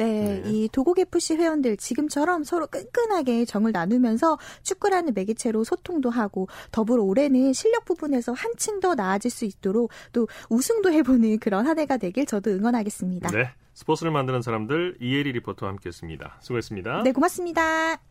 네, 0.00 0.40
네, 0.42 0.50
이 0.50 0.68
도곡 0.72 0.98
FC 0.98 1.36
회원들 1.36 1.76
지금처럼 1.76 2.42
서로 2.44 2.66
끈끈하게 2.66 3.44
정을 3.44 3.72
나누면서 3.72 4.38
축구라는 4.62 5.12
매개체로 5.14 5.62
소통도 5.62 6.08
하고 6.08 6.48
더불어 6.72 7.02
올해는 7.02 7.52
실력 7.52 7.84
부분에서 7.84 8.32
한층 8.32 8.80
더 8.80 8.94
나아질 8.94 9.30
수 9.30 9.44
있도록 9.44 9.90
또 10.12 10.26
우승도 10.48 10.90
해보는 10.90 11.38
그런 11.38 11.66
한 11.66 11.78
해가 11.78 11.98
되길 11.98 12.24
저도 12.24 12.50
응원하겠습니다. 12.50 13.30
네, 13.30 13.50
스포츠를 13.74 14.10
만드는 14.10 14.40
사람들 14.40 14.96
이혜리 15.00 15.32
리포터와 15.32 15.72
함께했습니다. 15.72 16.38
수고했습니다. 16.40 17.02
네, 17.02 17.12
고맙습니다. 17.12 18.09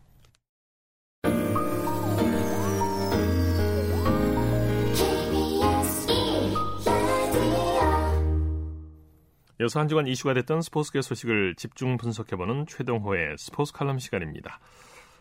여서 9.60 9.80
한 9.80 9.88
주간 9.89 10.08
이슈가 10.08 10.34
됐던 10.36 10.62
스포츠계 10.62 11.02
소식을 11.02 11.56
집중 11.56 11.98
분석해보는 11.98 12.65
최동호의 12.67 13.36
스포츠 13.38 13.74
칼럼 13.74 14.00
시간입니다. 14.00 14.60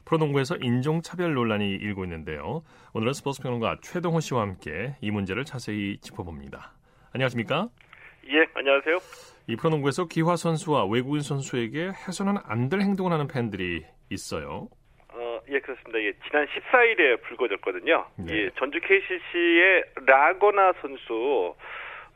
프로농구에서 0.05 0.57
인종차별 0.62 1.35
논란이 1.35 1.68
일고 1.68 2.05
있는데요. 2.05 2.62
오늘은 2.94 3.12
스포츠 3.14 3.42
평론가 3.42 3.79
최동호 3.83 4.20
씨와 4.20 4.42
함께 4.42 4.94
이 5.01 5.11
문제를 5.11 5.44
자세히 5.44 5.98
짚어봅니다. 5.98 6.72
안녕하십니까? 7.12 7.68
예, 8.29 8.46
안녕하세요. 8.55 8.98
이 9.48 9.57
프로농구에서 9.57 10.07
기화 10.07 10.37
선수와 10.37 10.87
외국인 10.87 11.20
선수에게 11.20 11.88
해서는 12.07 12.37
안 12.44 12.68
될 12.68 12.81
행동을 12.81 13.12
하는 13.12 13.27
팬들이 13.27 13.85
있어요. 14.11 14.68
어, 15.12 15.40
예, 15.48 15.59
그렇습니다. 15.59 15.98
예, 16.01 16.12
지난 16.29 16.46
14일에 16.46 17.22
불거졌거든요. 17.22 18.07
네. 18.18 18.33
예, 18.35 18.51
전주 18.59 18.79
KCC의 18.81 19.85
라거나 20.07 20.72
선수 20.81 21.55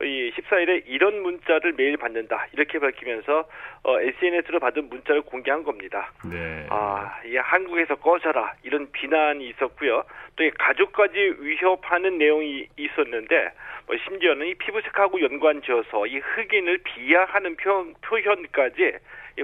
이 0.03 0.31
14일에 0.31 0.83
이런 0.87 1.21
문자를 1.21 1.73
매일 1.73 1.97
받는다 1.97 2.47
이렇게 2.53 2.79
밝히면서 2.79 3.45
어, 3.83 3.99
SNS로 3.99 4.59
받은 4.59 4.89
문자를 4.89 5.21
공개한 5.23 5.63
겁니다. 5.63 6.11
네. 6.25 6.65
아, 6.69 7.19
이 7.25 7.35
한국에서 7.35 7.95
꺼져라 7.95 8.53
이런 8.63 8.91
비난이 8.91 9.47
있었고요. 9.49 10.03
또이 10.35 10.51
가족까지 10.51 11.35
위협하는 11.39 12.17
내용이 12.17 12.67
있었는데 12.77 13.51
뭐 13.85 13.95
심지어는 13.97 14.47
이 14.47 14.53
피부색하고 14.55 15.21
연관지어서 15.21 16.07
이 16.07 16.17
흑인을 16.17 16.79
비하하는 16.83 17.55
표현, 17.57 17.93
표현까지 18.01 18.93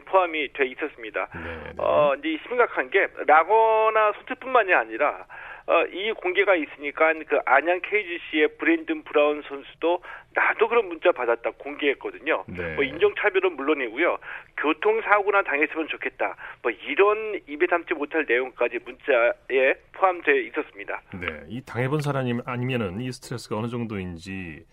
포함이 0.06 0.54
돼 0.54 0.65
있었습니다. 0.67 1.28
네, 1.34 1.41
네. 1.41 1.74
어, 1.78 2.13
이제 2.17 2.39
심각한 2.48 2.89
게 2.89 3.08
라거나 3.26 4.13
소트뿐만이 4.19 4.74
아니라 4.74 5.26
어, 5.69 5.86
이 5.93 6.12
공개가 6.13 6.55
있으니까 6.55 7.13
그 7.27 7.38
안양 7.45 7.82
KGC의 7.84 8.58
브랜든 8.58 9.03
브라운 9.03 9.43
선수도 9.47 10.01
나도 10.34 10.67
그런 10.67 10.88
문자 10.88 11.12
받았다 11.12 11.51
공개했거든요. 11.60 12.43
네. 12.47 12.73
뭐 12.73 12.84
인종차별은 12.84 13.55
물론이고요. 13.55 14.17
교통사고나 14.58 15.43
당했으면 15.43 15.88
좋겠다. 15.89 16.36
뭐 16.63 16.71
이런 16.71 17.39
입에 17.47 17.67
담지 17.67 17.93
못할 17.93 18.25
내용까지 18.27 18.79
문자에 18.84 19.75
포함되어 19.91 20.36
있었습니다. 20.47 21.01
네. 21.21 21.27
이 21.49 21.62
당해본 21.63 22.01
사람이 22.01 22.39
아니면은 22.45 22.99
이 23.01 23.12
스트레스가 23.12 23.55
어느 23.58 23.67
정도인지 23.67 24.65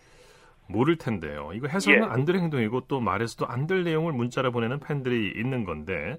모를 0.69 0.97
텐데요. 0.97 1.51
이거 1.53 1.69
해서는 1.69 2.05
예. 2.05 2.07
안될 2.09 2.37
행동이고 2.37 2.87
또 2.89 3.01
말해서도 3.01 3.47
안 3.53 3.67
될 3.67 3.85
내용을 3.85 4.15
문자로 4.15 4.51
보내는 4.51 4.81
팬들이 4.81 5.33
있는 5.37 5.65
건데 5.65 6.17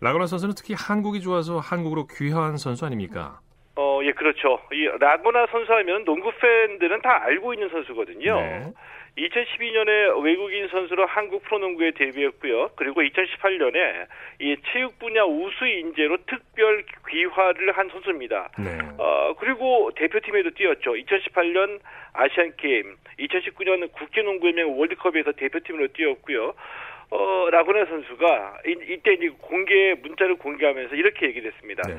라그나 0.00 0.26
선수는 0.26 0.54
특히 0.56 0.74
한국이 0.74 1.20
좋아서 1.20 1.58
한국으로 1.58 2.06
귀화한 2.06 2.56
선수 2.56 2.86
아닙니까? 2.86 3.40
어, 3.80 4.00
예, 4.02 4.10
그렇죠. 4.10 4.60
이 4.72 4.90
라고나 4.98 5.46
선수 5.52 5.72
하면 5.72 6.04
농구 6.04 6.32
팬들은 6.32 7.00
다 7.00 7.22
알고 7.22 7.54
있는 7.54 7.68
선수거든요. 7.68 8.34
네. 8.34 8.72
2012년에 9.16 10.20
외국인 10.24 10.66
선수로 10.66 11.06
한국 11.06 11.44
프로농구에 11.44 11.92
데뷔했고요. 11.92 12.70
그리고 12.74 13.02
2018년에 13.02 14.06
이 14.40 14.56
체육 14.72 14.98
분야 14.98 15.22
우수 15.22 15.64
인재로 15.64 16.18
특별 16.26 16.84
귀화를 17.08 17.70
한 17.70 17.88
선수입니다. 17.90 18.50
네. 18.58 18.78
어, 18.98 19.34
그리고 19.38 19.92
대표팀에도 19.94 20.50
뛰었죠. 20.50 20.94
2018년 20.94 21.78
아시안 22.14 22.56
게임, 22.56 22.96
2019년 23.20 23.92
국제농구연맹 23.92 24.76
월드컵에서 24.76 25.32
대표팀으로 25.32 25.86
뛰었고요. 25.92 26.54
어, 27.10 27.48
라고나 27.52 27.86
선수가 27.86 28.58
이, 28.66 28.76
이때 28.88 29.16
공개 29.40 29.94
문자를 30.02 30.34
공개하면서 30.36 30.96
이렇게 30.96 31.26
얘기를 31.26 31.52
했습니다. 31.52 31.82
네. 31.86 31.94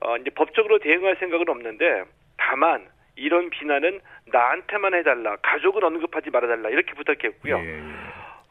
어, 0.00 0.16
이제 0.16 0.30
법적으로 0.30 0.78
대응할 0.78 1.16
생각은 1.16 1.48
없는데 1.48 2.04
다만 2.36 2.86
이런 3.16 3.50
비난은 3.50 4.00
나한테만 4.26 4.94
해달라, 4.94 5.36
가족은 5.42 5.82
언급하지 5.82 6.30
말아달라 6.30 6.70
이렇게 6.70 6.94
부탁했고요. 6.94 7.58
예, 7.58 7.78
예. 7.78 7.82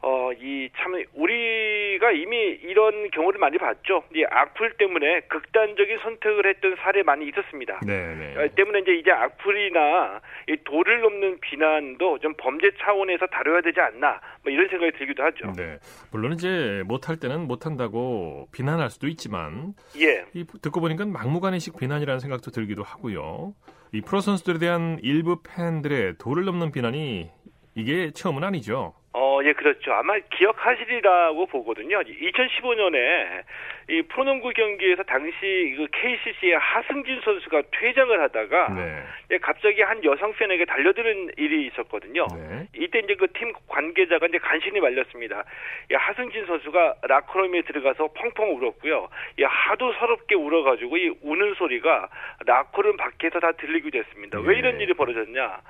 어, 0.00 0.30
이 0.40 0.68
참 0.76 0.94
우리가 1.14 2.12
이미 2.12 2.36
이런 2.62 3.10
경우를 3.10 3.40
많이 3.40 3.58
봤죠. 3.58 4.04
이 4.14 4.24
악플 4.30 4.74
때문에 4.74 5.20
극단적인 5.22 5.98
선택을 6.02 6.46
했던 6.46 6.76
사례 6.76 7.02
많이 7.02 7.26
있었습니다. 7.28 7.80
네, 7.84 8.14
네. 8.14 8.36
어, 8.36 8.48
때문에 8.54 8.80
이제 8.80 8.94
이제 8.94 9.10
악플이나 9.10 10.20
이 10.48 10.56
도를 10.64 11.00
넘는 11.00 11.40
비난도 11.40 12.18
좀 12.20 12.34
범죄 12.38 12.70
차원에서 12.80 13.26
다뤄야 13.26 13.60
되지 13.62 13.80
않나, 13.80 14.20
뭐 14.44 14.52
이런 14.52 14.68
생각이 14.68 14.92
들기도 14.96 15.24
하죠. 15.24 15.52
네, 15.56 15.78
물론 16.12 16.34
이제 16.34 16.82
못할 16.86 17.16
때는 17.16 17.48
못한다고 17.48 18.48
비난할 18.52 18.90
수도 18.90 19.08
있지만, 19.08 19.74
예, 20.00 20.24
이 20.32 20.44
듣고 20.62 20.80
보니까 20.80 21.06
막무가내식 21.06 21.76
비난이라는 21.76 22.20
생각도 22.20 22.50
들기도 22.52 22.84
하고요. 22.84 23.52
이 23.92 24.00
프로 24.02 24.20
선수들에 24.20 24.58
대한 24.58 24.98
일부 25.02 25.42
팬들의 25.42 26.18
도를 26.18 26.44
넘는 26.44 26.70
비난이 26.70 27.30
이게 27.74 28.10
처음은 28.12 28.44
아니죠. 28.44 28.94
어, 29.20 29.40
예, 29.42 29.52
그렇죠. 29.52 29.92
아마 29.94 30.16
기억하시리라고 30.18 31.46
보거든요. 31.46 31.98
2015년에 32.02 33.42
이 33.90 34.02
프로농구 34.02 34.50
경기에서 34.50 35.02
당시 35.02 35.74
그 35.76 35.88
KCC의 35.90 36.56
하승진 36.56 37.20
선수가 37.24 37.62
퇴장을 37.72 38.20
하다가 38.20 38.68
네. 38.74 39.02
예, 39.32 39.38
갑자기 39.38 39.82
한 39.82 40.04
여성 40.04 40.32
팬에게 40.34 40.66
달려드는 40.66 41.30
일이 41.36 41.66
있었거든요. 41.66 42.28
네. 42.36 42.68
이때 42.76 43.00
이제 43.00 43.14
그 43.16 43.26
팀 43.34 43.52
관계자가 43.66 44.26
이제 44.26 44.38
간신히 44.38 44.78
말렸습니다. 44.80 45.42
예, 45.90 45.96
하승진 45.96 46.46
선수가 46.46 46.94
라커룸에 47.02 47.62
들어가서 47.62 48.10
펑펑 48.14 48.56
울었고요. 48.56 49.08
예, 49.40 49.44
하도 49.44 49.92
서럽게 49.94 50.36
울어가지고 50.36 50.96
이 50.96 51.12
우는 51.22 51.54
소리가 51.54 52.08
라커룸 52.46 52.96
밖에서 52.96 53.40
다 53.40 53.50
들리게 53.52 53.90
됐습니다. 53.90 54.38
네. 54.38 54.44
왜 54.46 54.58
이런 54.58 54.80
일이 54.80 54.94
벌어졌냐? 54.94 55.60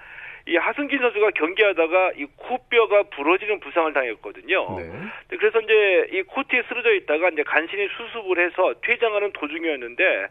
이 0.48 0.56
하승진 0.56 0.98
선수가 0.98 1.30
경기하다가 1.32 2.12
이 2.16 2.24
코뼈가 2.36 3.02
부러지는 3.14 3.60
부상을 3.60 3.92
당했거든요. 3.92 4.78
네. 4.78 4.90
그래서 5.36 5.60
이제 5.60 6.08
이 6.12 6.22
코트에 6.22 6.62
쓰러져 6.68 6.94
있다가 6.94 7.28
이제 7.28 7.42
간신히 7.42 7.86
수습을 7.88 8.44
해서 8.44 8.74
퇴장하는 8.82 9.32
도중이었는데 9.34 10.26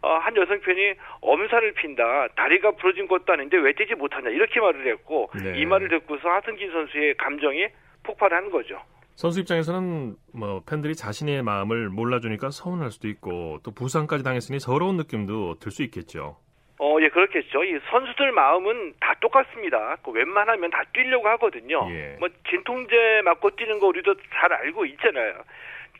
어, 0.00 0.14
한 0.14 0.34
여성 0.36 0.58
팬이 0.60 0.94
엄살을 1.20 1.72
핀다. 1.72 2.28
다리가 2.36 2.70
부러진 2.72 3.08
것도 3.08 3.32
아닌데 3.32 3.58
왜 3.58 3.72
뛰지 3.74 3.94
못하냐. 3.94 4.30
이렇게 4.30 4.58
말을 4.60 4.86
했고 4.86 5.30
네. 5.42 5.58
이 5.58 5.66
말을 5.66 5.88
듣고서 5.88 6.28
하승진 6.30 6.70
선수의 6.72 7.14
감정이 7.16 7.66
폭발한 8.04 8.50
거죠. 8.50 8.80
선수 9.16 9.40
입장에서는 9.40 10.14
뭐 10.32 10.62
팬들이 10.64 10.94
자신의 10.94 11.42
마음을 11.42 11.88
몰라주니까 11.90 12.50
서운할 12.50 12.90
수도 12.92 13.08
있고 13.08 13.58
또 13.64 13.72
부상까지 13.72 14.22
당했으니 14.24 14.60
서러운 14.60 14.96
느낌도 14.96 15.58
들 15.58 15.72
수 15.72 15.82
있겠죠. 15.82 16.36
어, 16.80 16.96
예, 17.00 17.08
그렇겠죠. 17.08 17.64
이 17.64 17.78
선수들 17.90 18.32
마음은 18.32 18.94
다 19.00 19.14
똑같습니다. 19.20 19.96
그 20.04 20.12
웬만하면 20.12 20.70
다 20.70 20.82
뛰려고 20.92 21.28
하거든요. 21.30 21.88
예. 21.90 22.16
뭐 22.20 22.28
진통제 22.48 23.22
맞고 23.24 23.50
뛰는 23.50 23.80
거 23.80 23.88
우리도 23.88 24.14
잘 24.34 24.52
알고 24.52 24.84
있잖아요. 24.86 25.34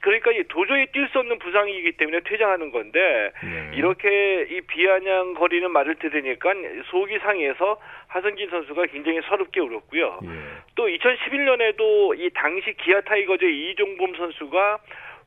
그러니까 0.01 0.31
도저히 0.49 0.87
뛸 0.87 1.09
수 1.11 1.19
없는 1.19 1.41
부상이기 1.41 1.93
때문에 1.93 2.21
퇴장하는 2.21 2.71
건데 2.71 3.33
네. 3.43 3.73
이렇게 3.75 4.47
이 4.49 4.61
비아냥거리는 4.61 5.71
말을 5.73 5.97
들으니까 5.97 6.53
속이 6.91 7.19
상해서 7.19 7.81
하승진 8.07 8.49
선수가 8.49 8.87
굉장히 8.87 9.21
서럽게 9.23 9.59
울었고요. 9.59 10.21
예. 10.23 10.29
또 10.77 10.87
2011년에도 10.87 12.17
이 12.17 12.31
당시 12.35 12.75
기아 12.75 13.01
타이거즈의 13.01 13.71
이종범 13.71 14.15
선수가 14.15 14.79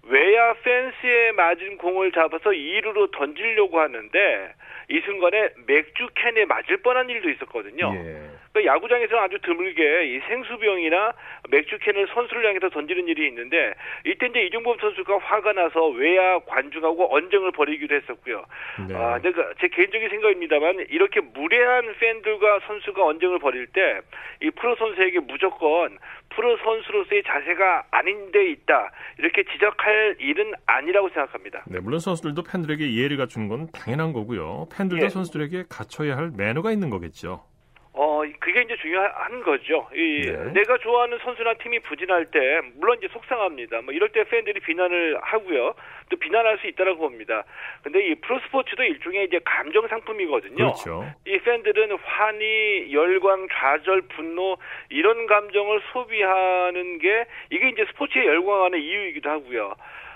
외야 0.03 0.53
펜스에 0.53 1.33
맞은 1.33 1.77
공을 1.77 2.13
잡아서 2.13 2.51
2루로 2.51 3.11
던지려고 3.11 3.79
하는데 3.79 4.53
이 4.89 4.99
순간에 5.05 5.49
맥주 5.67 6.07
캔에 6.15 6.45
맞을 6.45 6.77
뻔한 6.77 7.09
일도 7.09 7.29
있었거든요. 7.29 7.93
예. 7.95 8.31
그 8.53 8.65
야구장에서는 8.65 9.23
아주 9.23 9.39
드물게 9.41 10.05
이 10.15 10.19
생수병이나 10.27 11.13
맥주 11.49 11.77
캔을 11.79 12.07
선수를 12.13 12.45
향해서 12.47 12.69
던지는 12.69 13.07
일이 13.07 13.27
있는데 13.27 13.73
이때 14.05 14.27
이제 14.27 14.43
이종범 14.43 14.77
선수가 14.79 15.17
화가 15.19 15.53
나서 15.53 15.87
외야 15.89 16.39
관중하고 16.39 17.15
언쟁을 17.15 17.51
벌이기도 17.51 17.95
했었고요. 17.95 18.45
네. 18.87 18.95
아, 18.95 19.19
근데 19.19 19.31
제 19.59 19.67
개인적인 19.67 20.09
생각입니다만 20.09 20.85
이렇게 20.89 21.21
무례한 21.21 21.95
팬들과 21.99 22.59
선수가 22.67 23.05
언쟁을 23.05 23.39
벌일 23.39 23.67
때 23.67 24.01
이 24.41 24.49
프로 24.51 24.75
선수에게 24.75 25.19
무조건 25.19 25.97
프로 26.29 26.57
선수로서의 26.57 27.23
자세가 27.23 27.85
아닌 27.91 28.31
데 28.31 28.49
있다. 28.49 28.91
이렇게 29.19 29.43
지적할 29.43 30.15
일은 30.19 30.53
아니라고 30.65 31.09
생각합니다. 31.09 31.63
네, 31.67 31.79
물론 31.79 31.99
선수들도 31.99 32.43
팬들에게 32.43 32.85
이해를 32.87 33.17
갖추는 33.17 33.47
건 33.47 33.67
당연한 33.71 34.13
거고요. 34.13 34.67
팬들도 34.75 35.05
예. 35.05 35.09
선수들에게 35.09 35.65
갖춰야 35.69 36.17
할 36.17 36.31
매너가 36.35 36.71
있는 36.71 36.89
거겠죠. 36.89 37.43
어, 37.93 38.21
그게 38.39 38.61
이제 38.61 38.77
중요한 38.77 39.43
거죠. 39.43 39.87
이 39.93 40.21
네. 40.25 40.53
내가 40.53 40.77
좋아하는 40.77 41.17
선수나 41.19 41.55
팀이 41.55 41.79
부진할 41.79 42.25
때 42.31 42.61
물론 42.75 42.97
이제 42.97 43.09
속상합니다. 43.11 43.81
뭐 43.81 43.93
이럴 43.93 44.09
때 44.09 44.23
팬들이 44.23 44.61
비난을 44.61 45.19
하고요. 45.21 45.73
또 46.09 46.17
비난할 46.17 46.57
수 46.59 46.67
있다라고 46.67 46.99
봅니다. 46.99 47.43
근데 47.83 48.05
이 48.07 48.15
프로스포츠도 48.15 48.83
일종의 48.83 49.25
이제 49.25 49.39
감정 49.43 49.87
상품이거든요. 49.89 50.55
그렇죠. 50.55 51.05
이 51.25 51.37
팬들은 51.39 51.97
환희, 52.01 52.93
열광, 52.93 53.47
좌절, 53.51 54.01
분노 54.03 54.57
이런 54.89 55.27
감정을 55.27 55.81
소비하는 55.91 56.97
게 56.99 57.25
이게 57.49 57.69
이제 57.69 57.85
스포츠에 57.91 58.25
열광하는 58.25 58.79
이유이기도 58.79 59.29
하고요. 59.29 59.75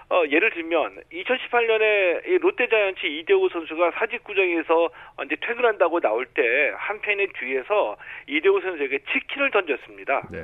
어, 0.09 0.23
예를 0.29 0.51
들면 0.51 1.01
2018년에 1.11 2.39
롯데자이언츠 2.39 3.05
이대호 3.07 3.49
선수가 3.49 3.91
사직구장에서 3.91 4.89
이제 5.25 5.35
퇴근한다고 5.41 5.99
나올 5.99 6.25
때 6.25 6.45
한 6.77 7.01
팬의 7.01 7.27
뒤에서 7.39 7.97
이대호 8.27 8.61
선수에게 8.61 8.99
치킨을 9.11 9.51
던졌습니다. 9.51 10.27
네. 10.31 10.39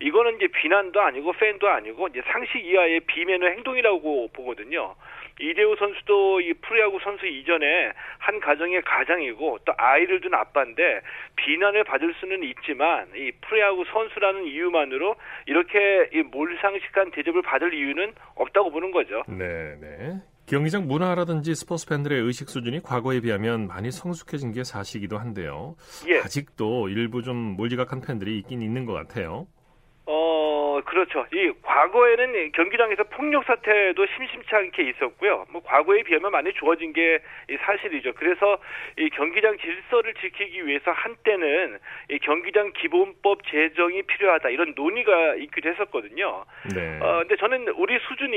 이거는 0.00 0.36
이제 0.36 0.46
비난도 0.48 1.00
아니고 1.00 1.32
팬도 1.32 1.68
아니고 1.68 2.08
이제 2.08 2.22
상식 2.26 2.64
이하의 2.64 3.00
비매너 3.00 3.46
행동이라고 3.46 4.28
보거든요. 4.32 4.94
이대호 5.40 5.76
선수도 5.76 6.40
이 6.40 6.52
프로야구 6.54 6.98
선수 7.02 7.26
이전에 7.26 7.92
한 8.18 8.40
가정의 8.40 8.82
가장이고 8.82 9.58
또 9.64 9.72
아이를 9.76 10.20
둔 10.20 10.34
아빠인데 10.34 11.00
비난을 11.36 11.84
받을 11.84 12.14
수는 12.20 12.42
있지만 12.44 13.08
이 13.16 13.32
프로야구 13.40 13.84
선수라는 13.92 14.46
이유만으로 14.46 15.14
이렇게 15.46 16.08
이 16.12 16.22
몰상식한 16.22 17.10
대접을 17.12 17.42
받을 17.42 17.74
이유는 17.74 18.12
없다고 18.34 18.70
보는 18.70 18.90
거죠. 18.90 19.22
네, 19.26 19.76
네. 19.80 20.20
경기장 20.46 20.86
문화라든지 20.86 21.54
스포츠 21.54 21.86
팬들의 21.88 22.20
의식 22.20 22.50
수준이 22.50 22.82
과거에 22.82 23.20
비하면 23.20 23.68
많이 23.68 23.90
성숙해진 23.90 24.52
게 24.52 24.64
사실이기도 24.64 25.16
한데요. 25.16 25.76
예. 26.08 26.18
아직도 26.18 26.88
일부 26.88 27.22
좀 27.22 27.36
몰지각한 27.36 28.00
팬들이 28.00 28.38
있긴 28.38 28.60
있는 28.60 28.84
것 28.84 28.92
같아요. 28.92 29.46
어, 30.04 30.12
그렇죠. 30.82 31.24
이 31.32 31.52
과거에는 31.62 32.52
경기장에서 32.52 33.04
폭력 33.04 33.44
사태도 33.44 34.04
심심치 34.16 34.54
않게 34.54 34.82
있었고요. 34.90 35.46
뭐 35.50 35.62
과거에 35.62 36.02
비하면 36.02 36.32
많이 36.32 36.52
좋아진 36.52 36.92
게 36.92 37.20
사실이죠. 37.60 38.14
그래서 38.14 38.58
이 38.98 39.08
경기장 39.10 39.56
질서를 39.58 40.14
지키기 40.14 40.66
위해서 40.66 40.90
한때는 40.90 41.78
이 42.10 42.18
경기장 42.18 42.72
기본법 42.74 43.46
제정이 43.46 44.02
필요하다 44.02 44.50
이런 44.50 44.72
논의가 44.74 45.36
있기도 45.36 45.68
했었거든요. 45.68 46.44
네. 46.74 46.98
어, 47.00 47.18
근데 47.20 47.36
저는 47.36 47.68
우리 47.76 47.98
수준이 48.00 48.36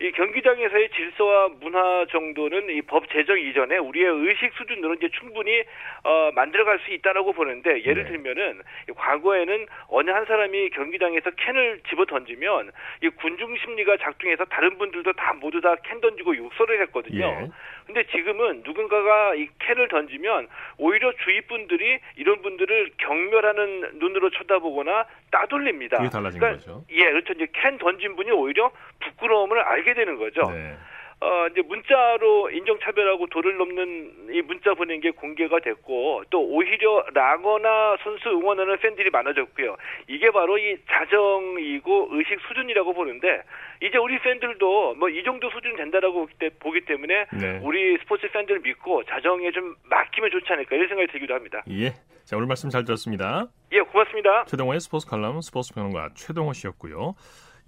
이 0.00 0.12
경기장에서의 0.12 0.90
질서와 0.90 1.48
문화 1.60 2.06
정도는 2.10 2.70
이 2.70 2.82
법 2.88 3.10
제정 3.10 3.38
이전에 3.38 3.76
우리의 3.76 4.06
의식 4.06 4.50
수준으로 4.54 4.94
이제 4.94 5.08
충분히 5.10 5.62
어, 6.04 6.30
만들어갈 6.34 6.78
수 6.78 6.90
있다라고 6.92 7.32
보는데 7.34 7.84
예를 7.84 8.04
네. 8.04 8.10
들면은 8.10 8.62
과거에는 8.96 9.66
어느 9.88 10.10
한 10.10 10.24
사람이 10.24 10.70
경 10.70 10.88
경기장에서 10.88 11.30
캔을 11.30 11.57
집어 11.88 12.04
던지면 12.04 12.70
이 13.02 13.08
군중 13.08 13.56
심리가 13.58 13.96
작동해서 13.96 14.44
다른 14.46 14.78
분들도 14.78 15.12
다 15.14 15.32
모두 15.34 15.60
다 15.60 15.76
캔 15.84 16.00
던지고 16.00 16.36
욕설을 16.36 16.80
했거든요. 16.82 17.24
예. 17.24 17.48
근데 17.86 18.04
지금은 18.06 18.62
누군가가 18.64 19.34
이 19.34 19.48
캔을 19.60 19.88
던지면 19.88 20.48
오히려 20.76 21.12
주위 21.24 21.40
분들이 21.42 21.98
이런 22.16 22.42
분들을 22.42 22.90
경멸하는 22.98 23.98
눈으로 23.98 24.30
쳐다보거나 24.30 25.06
따돌립니다. 25.30 25.96
그게 25.98 26.10
달라진 26.10 26.40
그러니까, 26.40 26.60
거죠. 26.64 26.84
예, 26.90 27.04
그렇죠. 27.10 27.32
이제 27.32 27.46
캔 27.52 27.78
던진 27.78 28.16
분이 28.16 28.30
오히려 28.32 28.70
부끄러움을 29.00 29.58
알게 29.60 29.94
되는 29.94 30.16
거죠. 30.16 30.50
네. 30.50 30.76
어, 31.20 31.48
이제 31.50 31.62
문자로 31.62 32.50
인종차별하고 32.50 33.26
도를 33.26 33.56
넘는 33.56 34.28
이 34.30 34.40
문자 34.42 34.74
보낸 34.74 35.00
게 35.00 35.10
공개가 35.10 35.58
됐고, 35.58 36.22
또 36.30 36.40
오히려 36.40 37.04
라거나 37.12 37.96
선수 38.04 38.28
응원하는 38.28 38.78
팬들이 38.78 39.10
많아졌고요. 39.10 39.76
이게 40.06 40.30
바로 40.30 40.58
이 40.58 40.76
자정이고 40.88 42.08
의식 42.12 42.38
수준이라고 42.46 42.94
보는데, 42.94 43.42
이제 43.82 43.98
우리 43.98 44.18
팬들도 44.20 44.94
뭐 44.94 45.08
이 45.08 45.24
정도 45.24 45.50
수준 45.50 45.74
된다라고 45.74 46.28
보기 46.60 46.82
때문에, 46.82 47.26
네. 47.32 47.60
우리 47.64 47.98
스포츠 47.98 48.30
팬들 48.30 48.60
믿고 48.60 49.02
자정에 49.04 49.50
좀 49.50 49.74
맡기면 49.90 50.30
좋지 50.30 50.52
않을까, 50.52 50.76
이런 50.76 50.88
생각이 50.88 51.10
들기도 51.10 51.34
합니다. 51.34 51.62
예. 51.70 51.94
자, 52.24 52.36
오늘 52.36 52.46
말씀 52.46 52.68
잘 52.70 52.84
들었습니다. 52.84 53.48
예, 53.72 53.80
고맙습니다. 53.80 54.44
최동호의 54.44 54.80
스포츠 54.80 55.08
칼럼 55.08 55.40
스포츠 55.40 55.74
평론가 55.74 56.10
최동호 56.14 56.52
씨였고요. 56.52 57.14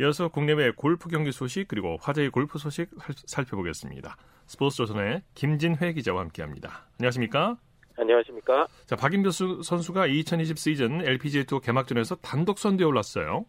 이어서 0.01 0.29
국내외 0.29 0.71
골프 0.71 1.11
경기 1.11 1.31
소식 1.31 1.69
그리고 1.69 1.99
화제의 2.01 2.31
골프 2.31 2.59
소식 2.59 2.89
살펴보겠습니다. 3.27 4.17
스포츠 4.47 4.79
조선의 4.79 5.21
김진회 5.35 5.93
기자와 5.93 6.23
함께합니다. 6.23 6.87
안녕하십니까? 6.99 7.59
안녕하십니까? 7.99 8.67
자, 8.87 8.97
박인비 8.97 9.31
선수가 9.31 10.07
2020 10.07 10.57
시즌 10.57 11.07
LPGA 11.07 11.45
투어 11.45 11.61
개막전에서 11.61 12.17
단독 12.17 12.59
선두에 12.59 12.87
올랐어요. 12.87 13.45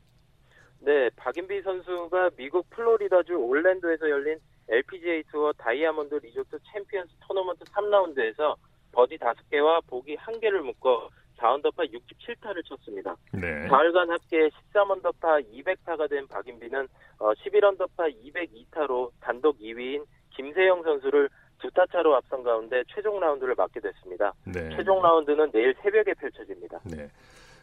네, 0.81 1.09
박인비 1.15 1.61
선수가 1.61 2.31
미국 2.35 2.69
플로리다주 2.71 3.33
올랜도에서 3.33 4.09
열린 4.09 4.37
LPGA 4.67 5.23
투어 5.31 5.53
다이아몬드 5.53 6.15
리조트 6.15 6.57
챔피언스 6.73 7.13
토너먼트 7.21 7.63
3라운드에서 7.63 8.57
버디 8.91 9.17
5개와 9.19 9.87
보기 9.87 10.17
1개를 10.17 10.59
묶어 10.63 11.09
4언더파 11.41 11.91
67타를 11.91 12.63
쳤습니다. 12.65 13.15
네. 13.33 13.67
사흘간 13.67 14.09
합계 14.11 14.49
13언더파 14.49 15.43
200타가 15.51 16.09
된 16.09 16.27
박인비는 16.27 16.87
11언더파 17.17 17.99
어, 17.99 18.73
202타로 18.73 19.11
단독 19.19 19.59
2위인 19.59 20.05
김세영 20.35 20.83
선수를 20.83 21.29
두 21.59 21.72
타 21.72 21.85
차로 21.91 22.15
앞선 22.15 22.43
가운데 22.43 22.83
최종 22.93 23.19
라운드를 23.19 23.55
맞게 23.55 23.79
됐습니다. 23.79 24.33
네. 24.45 24.69
최종 24.75 25.01
라운드는 25.01 25.51
내일 25.51 25.75
새벽에 25.81 26.13
펼쳐집니다. 26.13 26.79
네. 26.85 27.09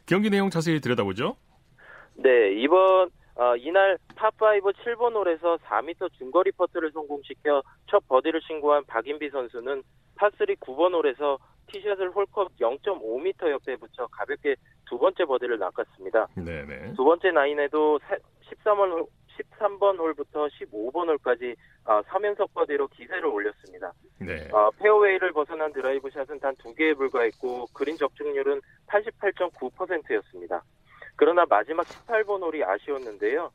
경기 0.06 0.30
내용 0.30 0.50
자세히 0.50 0.80
들여다보죠. 0.80 1.36
네, 2.14 2.52
이번 2.54 3.10
어, 3.38 3.55
이날 3.57 3.96
파5 4.16 4.74
7번 4.74 5.14
홀에서 5.14 5.57
4m 5.59 6.12
중거리 6.18 6.51
퍼트를 6.53 6.90
성공시켜 6.90 7.62
첫 7.88 8.07
버디를 8.09 8.40
신고한 8.42 8.85
박인비 8.87 9.31
선수는 9.31 9.83
파3 10.16 10.59
9번 10.59 10.92
홀에서 10.92 11.38
티샷을 11.68 12.11
홀컵 12.11 12.57
0.5m 12.59 13.51
옆에 13.51 13.77
붙여 13.77 14.07
가볍게 14.09 14.57
두 14.88 14.98
번째 14.98 15.24
버디를 15.24 15.59
낚았습니다. 15.59 16.27
네네. 16.35 16.94
두 16.94 17.05
번째 17.05 17.31
나인에도 17.31 18.01
13번 18.51 18.90
홀, 18.90 19.07
13번 19.38 19.98
홀부터 19.98 20.46
15번 20.48 21.07
홀까지 21.09 21.55
아, 21.85 22.03
3연속 22.03 22.53
버디로 22.55 22.88
기세를 22.88 23.27
올렸습니다. 23.27 23.92
네. 24.18 24.48
아, 24.53 24.68
페어웨이를 24.81 25.33
벗어난 25.33 25.72
드라이브 25.72 26.11
샷은 26.11 26.40
단 26.40 26.53
두 26.57 26.74
개에 26.74 26.92
불과했고 26.94 27.66
그린 27.72 27.96
적중률은 27.96 28.61
88.9%였습니다. 28.88 30.62
그러나 31.18 31.44
마지막 31.48 31.85
18번 31.85 32.42
홀이 32.42 32.62
아쉬웠는데요. 32.62 33.50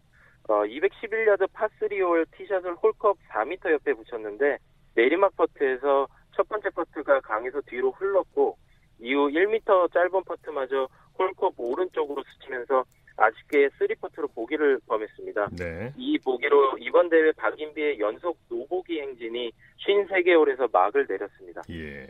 어, 0.50 0.54
211야드 0.66 1.48
파3홀 1.54 2.28
티샷을 2.32 2.76
홀컵 2.76 3.18
4m 3.32 3.72
옆에 3.72 3.94
붙였는데 3.94 4.58
내리막 4.96 5.36
퍼트에서 5.38 6.08
첫 6.36 6.48
번째 6.50 6.70
퍼트가 6.72 7.22
강해서 7.22 7.62
뒤로 7.62 7.92
흘렀고 7.92 8.58
이후 9.00 9.30
1m 9.30 9.94
짧은 9.94 10.24
퍼트마저 10.26 10.90
홀컵 11.18 11.54
오른쪽으로 11.58 12.22
스치면서 12.34 12.84
아쉽게 13.16 13.70
3퍼트로 13.70 14.34
보기를 14.36 14.80
범했습니다. 14.86 15.50
네. 15.58 15.94
이 15.98 16.18
보기로 16.20 16.78
이번 16.80 17.10
대회 17.10 17.32
박인비의 17.32 18.00
연속 18.00 18.38
노보기 18.50 19.00
행진이 19.00 19.52
53개월에서 19.88 20.70
막을 20.70 21.06
내렸습니다. 21.08 21.62
예. 21.70 22.08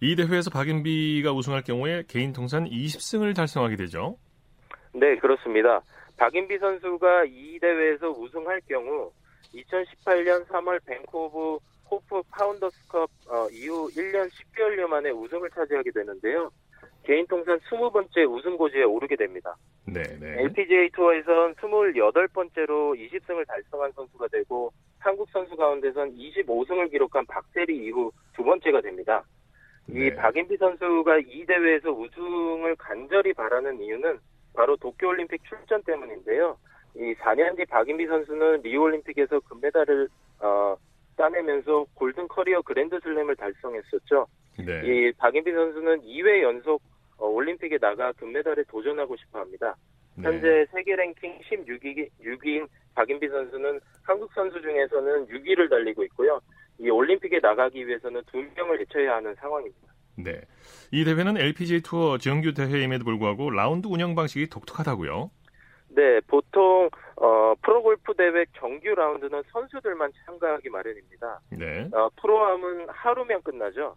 이 0.00 0.14
대회에서 0.14 0.50
박인비가 0.50 1.32
우승할 1.32 1.62
경우에 1.62 2.04
개인 2.06 2.32
통산 2.32 2.66
20승을 2.66 3.34
달성하게 3.34 3.76
되죠. 3.76 4.18
네, 4.94 5.16
그렇습니다. 5.16 5.82
박인비 6.16 6.58
선수가 6.58 7.24
이 7.24 7.58
대회에서 7.58 8.10
우승할 8.10 8.60
경우 8.68 9.10
2018년 9.52 10.46
3월 10.46 10.80
밴쿠버 10.86 11.58
호프 11.90 12.22
파운더스컵 12.30 13.10
어, 13.28 13.48
이후 13.50 13.88
1년 13.90 14.30
10개월여 14.30 14.86
만에 14.86 15.10
우승을 15.10 15.50
차지하게 15.50 15.90
되는데요. 15.90 16.50
개인 17.02 17.26
통산 17.26 17.58
20번째 17.58 18.30
우승 18.30 18.56
고지에 18.56 18.84
오르게 18.84 19.16
됩니다. 19.16 19.56
네, 19.86 20.02
네. 20.18 20.42
LPGA 20.42 20.90
투어에선 20.90 21.54
28번째로 21.56 22.96
20승을 22.96 23.46
달성한 23.46 23.92
선수가 23.92 24.28
되고 24.28 24.72
한국 24.98 25.28
선수 25.30 25.54
가운데선 25.56 26.16
25승을 26.16 26.90
기록한 26.90 27.26
박세리 27.26 27.76
이후 27.84 28.10
두 28.34 28.42
번째가 28.42 28.80
됩니다. 28.80 29.22
네. 29.86 30.06
이 30.06 30.14
박인비 30.14 30.56
선수가 30.56 31.18
이 31.26 31.44
대회에서 31.44 31.90
우승을 31.90 32.76
간절히 32.76 33.34
바라는 33.34 33.82
이유는 33.82 34.18
바로 34.54 34.76
도쿄올림픽 34.76 35.42
출전 35.44 35.82
때문인데요. 35.82 36.56
이 36.96 37.14
4년 37.14 37.56
뒤 37.56 37.64
박인비 37.66 38.06
선수는 38.06 38.62
리우올림픽에서 38.62 39.40
금메달을 39.40 40.08
어, 40.40 40.76
따내면서 41.16 41.84
골든 41.94 42.28
커리어 42.28 42.62
그랜드슬램을 42.62 43.36
달성했었죠. 43.36 44.26
네. 44.64 44.82
이 44.84 45.12
박인비 45.12 45.52
선수는 45.52 46.02
2회 46.02 46.42
연속 46.42 46.80
어, 47.18 47.26
올림픽에 47.26 47.78
나가 47.78 48.12
금메달에 48.12 48.64
도전하고 48.68 49.16
싶어 49.16 49.40
합니다. 49.40 49.74
네. 50.16 50.24
현재 50.24 50.66
세계 50.70 50.94
랭킹 50.94 51.40
16위, 51.40 52.08
6위인 52.22 52.68
박인비 52.94 53.28
선수는 53.28 53.80
한국 54.02 54.32
선수 54.32 54.60
중에서는 54.60 55.26
6위를 55.26 55.68
달리고 55.68 56.04
있고요. 56.04 56.40
이 56.78 56.88
올림픽에 56.90 57.40
나가기 57.40 57.86
위해서는 57.86 58.22
두 58.26 58.38
명을 58.56 58.78
제쳐야 58.78 59.16
하는 59.16 59.34
상황입니다. 59.34 59.93
네. 60.16 60.40
이 60.92 61.04
대회는 61.04 61.36
LPGA 61.36 61.82
투어 61.82 62.18
정규 62.18 62.54
대회임에도 62.54 63.04
불구하고 63.04 63.50
라운드 63.50 63.86
운영 63.88 64.14
방식이 64.14 64.48
독특하다고요? 64.48 65.30
네, 65.88 66.20
보통 66.26 66.90
어, 67.16 67.54
프로골프 67.62 68.14
대회 68.14 68.44
정규 68.56 68.94
라운드는 68.94 69.42
선수들만 69.52 70.12
참가하기 70.24 70.68
마련입니다. 70.70 71.40
네. 71.50 71.88
어, 71.92 72.08
프로암은 72.20 72.88
하루면 72.88 73.42
끝나죠. 73.42 73.96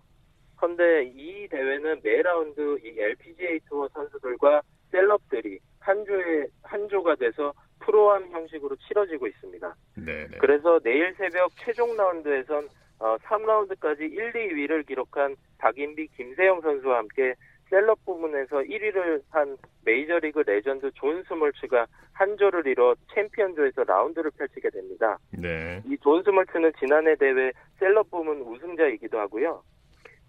그런데 0.57 1.11
이 1.15 1.47
대회는 1.49 2.01
매 2.03 2.22
라운드 2.22 2.80
이 2.84 2.99
LPGA 2.99 3.59
투어 3.68 3.88
선수들과 3.89 4.61
셀럽들이 4.91 5.59
한 5.80 6.03
조에 6.05 6.45
한 6.63 6.88
조가 6.89 7.15
돼서 7.15 7.53
프로암 7.80 8.30
형식으로 8.32 8.76
치러지고 8.88 9.28
있습니다. 9.28 9.76
네, 9.95 10.28
네. 10.28 10.38
그래서 10.39 10.80
내일 10.84 11.13
새벽 11.15 11.51
최종 11.57 11.95
라운드에선 11.95 12.68
어, 13.00 13.16
3라운드까지 13.18 14.02
1, 14.02 14.34
2위를 14.34 14.86
기록한 14.88 15.36
박인비, 15.60 16.08
김세영 16.16 16.62
선수와 16.62 16.98
함께 17.00 17.34
셀럽 17.70 18.00
부문에서 18.06 18.58
1위를 18.62 19.22
한 19.30 19.58
메이저리그 19.86 20.39
레전드 20.48 20.89
존 20.95 21.22
스몰츠가 21.28 21.86
한 22.14 22.38
조를 22.38 22.66
이뤄 22.66 22.95
챔피언조에서 23.14 23.84
라운드를 23.84 24.32
펼치게 24.32 24.70
됩니다. 24.70 25.18
네. 25.32 25.82
이 25.86 25.98
존 26.02 26.24
스몰츠는 26.24 26.72
지난해 26.80 27.16
대회 27.16 27.52
셀럽 27.80 28.10
부문 28.10 28.41
우승자이기도 28.41 29.20
하고요. 29.20 29.62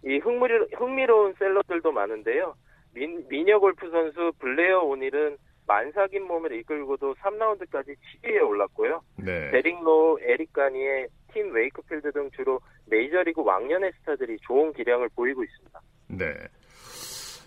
이 0.05 0.19
흥미로, 0.19 0.67
흥미로운 0.77 1.35
셀럽들도 1.39 1.91
많은데요. 1.93 2.55
민, 2.95 3.27
미녀 3.29 3.59
골프 3.61 3.89
선수 3.91 4.33
블레어 4.41 4.81
오닐은 4.81 5.37
만삭인 5.67 6.25
몸을 6.27 6.53
이끌고도 6.55 7.15
3라운드까지 7.15 7.95
7위에 8.25 8.47
올랐고요. 8.49 9.01
네. 9.17 9.51
데릭 9.51 9.83
로, 9.83 10.19
에릭 10.23 10.53
가니에 10.53 11.07
팀 11.39 11.53
웨이크필드 11.53 12.11
등 12.11 12.29
주로 12.35 12.61
메이저리그 12.87 13.43
왕년의 13.45 13.93
스타들이 14.01 14.39
좋은 14.43 14.73
기량을 14.73 15.09
보이고 15.15 15.45
있습니다. 15.45 15.81
네. 16.09 16.35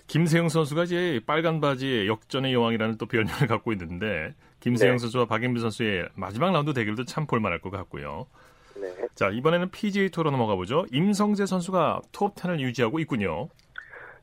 김세영 0.08 0.48
선수가 0.48 0.84
이제 0.84 1.20
빨간 1.26 1.60
바지의 1.60 2.08
역전의 2.08 2.54
여왕이라는 2.54 2.98
또 2.98 3.06
별명을 3.06 3.48
갖고 3.48 3.74
있는데 3.74 4.34
김세영 4.62 4.94
네. 4.94 4.98
선수와 4.98 5.26
박인비 5.26 5.60
선수의 5.60 6.08
마지막 6.16 6.52
라운드 6.52 6.74
대결도 6.74 7.04
참 7.04 7.28
볼만할 7.28 7.60
것 7.60 7.70
같고요. 7.70 8.28
네. 8.76 8.88
자 9.16 9.30
이번에는 9.30 9.70
PGA 9.72 10.10
투어로 10.10 10.32
넘어가 10.32 10.56
보죠. 10.56 10.86
임성재 10.92 11.46
선수가 11.46 12.02
톱 12.14 12.36
10을 12.36 12.62
유지하고 12.62 13.00
있군요. 13.00 13.50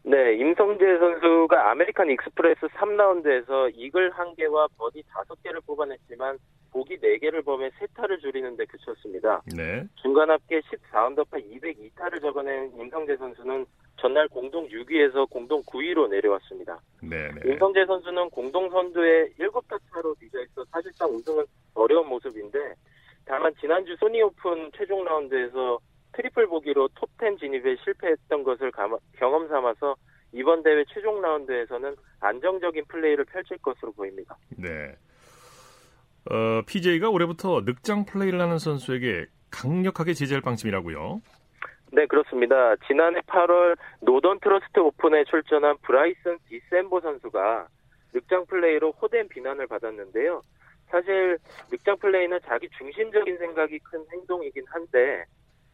네, 0.03 0.35
임성재 0.37 0.99
선수가 0.99 1.71
아메리칸 1.71 2.11
익스프레스 2.11 2.69
3라운드에서 2.69 3.71
이글 3.75 4.13
1개와 4.13 4.69
버디 4.79 5.03
5개를 5.03 5.65
뽑아냈지만 5.67 6.39
보기 6.79 6.99
4개를 6.99 7.45
범해 7.45 7.71
3타를 7.71 8.21
줄이는데 8.21 8.65
그쳤습니다. 8.67 9.43
네. 9.57 9.85
중간 9.97 10.31
합계 10.31 10.61
14언더파 10.61 11.33
202타를 11.33 12.21
적어낸 12.21 12.71
임성재 12.79 13.17
선수는 13.17 13.67
전날 13.97 14.29
공동 14.29 14.69
6위에서 14.69 15.29
공동 15.29 15.61
9위로 15.65 16.09
내려왔습니다. 16.09 16.79
네, 17.03 17.33
네. 17.33 17.51
임성재 17.51 17.87
선수는 17.87 18.31
공동 18.31 18.71
선두에 18.71 19.31
7타 19.31 19.77
차로 19.91 20.15
뒤져 20.21 20.41
있어 20.45 20.65
사실상 20.71 21.11
우승은 21.11 21.45
어려운 21.75 22.09
모습인데 22.09 22.75
다만 23.25 23.53
지난주 23.61 23.97
소니 23.97 24.23
오픈 24.23 24.71
최종 24.77 25.05
라운드에서 25.05 25.81
트리플 26.13 26.47
보기로 26.47 26.89
톱10 26.91 27.41
진입에 27.41 27.77
실패했던 27.83 28.45
것을 28.45 28.71
경험 29.19 29.49
삼아서 29.49 29.97
이번 30.33 30.63
대회 30.63 30.85
최종 30.89 31.21
라운드에서는 31.21 31.97
안정적인 32.21 32.85
플레이를 32.87 33.25
펼칠 33.25 33.59
것으로 33.59 33.91
보입니다. 33.93 34.37
네. 34.57 34.95
어, 36.31 36.63
PGA가 36.67 37.09
올해부터 37.09 37.63
늑장 37.65 38.05
플레이를 38.05 38.41
하는 38.41 38.59
선수에게 38.59 39.27
강력하게 39.51 40.13
제재할 40.13 40.43
방침이라고요. 40.43 41.23
네, 41.93 42.07
그렇습니다. 42.07 42.77
지난해 42.87 43.21
8월 43.21 43.77
노던 44.03 44.41
트러스트 44.41 44.79
오픈에 44.79 45.25
출전한 45.25 45.77
브라이슨 45.83 46.37
디섐보 46.49 47.01
선수가 47.01 47.69
늑장 48.13 48.45
플레이로 48.47 48.93
호된 48.93 49.29
비난을 49.29 49.67
받았는데요. 49.67 50.43
사실 50.91 51.39
늑장 51.71 51.97
플레이는 51.99 52.41
자기 52.47 52.69
중심적인 52.77 53.39
생각이 53.39 53.79
큰 53.79 54.05
행동이긴 54.13 54.65
한데 54.69 55.25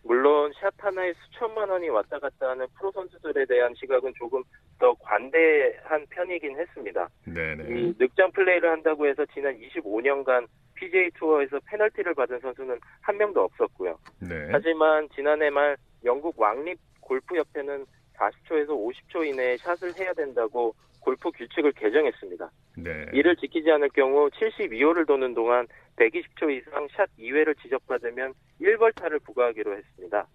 물론 0.04 0.52
샷 0.60 0.72
하나에 0.78 1.12
수천만 1.14 1.68
원이 1.68 1.88
왔다 1.88 2.18
갔다 2.18 2.50
하는 2.50 2.66
프로 2.78 2.92
선수들에 2.92 3.46
대한 3.46 3.74
시각은 3.74 4.12
조금 4.16 4.42
더 4.78 4.94
관대한 5.00 6.06
편이긴 6.10 6.58
했습니다. 6.58 7.08
네네. 7.24 7.64
이 7.68 7.94
늑장 7.98 8.30
플레이를 8.32 8.70
한다고 8.70 9.06
해서 9.06 9.24
지난 9.32 9.58
25년간 9.58 10.46
PGA 10.74 11.10
투어에서 11.18 11.58
페널티를 11.66 12.14
받은 12.14 12.38
선수는 12.40 12.78
한 13.00 13.16
명도 13.16 13.42
없었고요. 13.42 13.98
네. 14.20 14.48
하지만 14.50 15.08
지난해 15.14 15.48
말 15.48 15.76
영국 16.04 16.38
왕립 16.38 16.78
골프협회는 17.00 17.86
40초에서 18.16 18.68
50초 18.68 19.26
이내에 19.26 19.56
샷을 19.56 19.96
해야 19.98 20.12
된다고 20.12 20.74
골프 21.04 21.30
규칙을 21.30 21.72
개정했습니다. 21.72 22.50
네. 22.78 23.06
이를 23.12 23.36
지키지 23.36 23.70
않을 23.70 23.90
경우 23.90 24.30
72호를 24.30 25.06
도는 25.06 25.34
동안 25.34 25.66
120초 25.96 26.50
이상 26.50 26.88
샷 26.96 27.08
2회를 27.18 27.54
지적받으면 27.60 28.32
1벌타를 28.60 29.22
부과하기로 29.22 29.76
했습니다. 29.76 30.26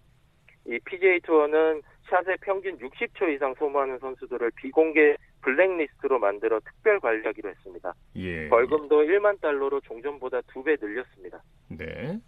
이 0.66 0.78
PGA 0.84 1.20
투어는 1.20 1.82
샷의 2.08 2.36
평균 2.42 2.78
60초 2.78 3.34
이상 3.34 3.54
소모하는 3.58 3.98
선수들을 3.98 4.52
비공개 4.56 5.16
블랙리스트로 5.42 6.18
만들어 6.18 6.60
특별 6.60 7.00
관리하기로 7.00 7.50
했습니다. 7.50 7.92
예. 8.16 8.48
벌금도 8.48 9.02
1만 9.02 9.40
달러로 9.40 9.80
종전보다 9.80 10.40
2배 10.42 10.80
늘렸습니다. 10.80 11.42
네. 11.68 12.20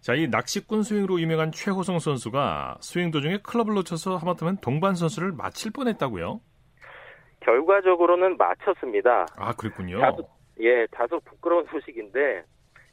자, 0.00 0.14
이 0.14 0.28
낚시꾼 0.28 0.82
스윙으로 0.82 1.20
유명한 1.20 1.50
최호성 1.50 1.98
선수가 1.98 2.78
스윙 2.80 3.10
도중에 3.10 3.38
클럽을 3.38 3.74
놓쳐서 3.74 4.16
하마터면 4.16 4.58
동반 4.58 4.94
선수를 4.94 5.32
맞힐 5.32 5.72
뻔했다고요? 5.72 6.40
결과적으로는 7.44 8.36
맞혔습니다. 8.36 9.26
아, 9.36 9.52
그랬군요. 9.54 10.00
다소, 10.00 10.28
예, 10.60 10.86
다소 10.90 11.20
부끄러운 11.20 11.64
소식인데 11.70 12.44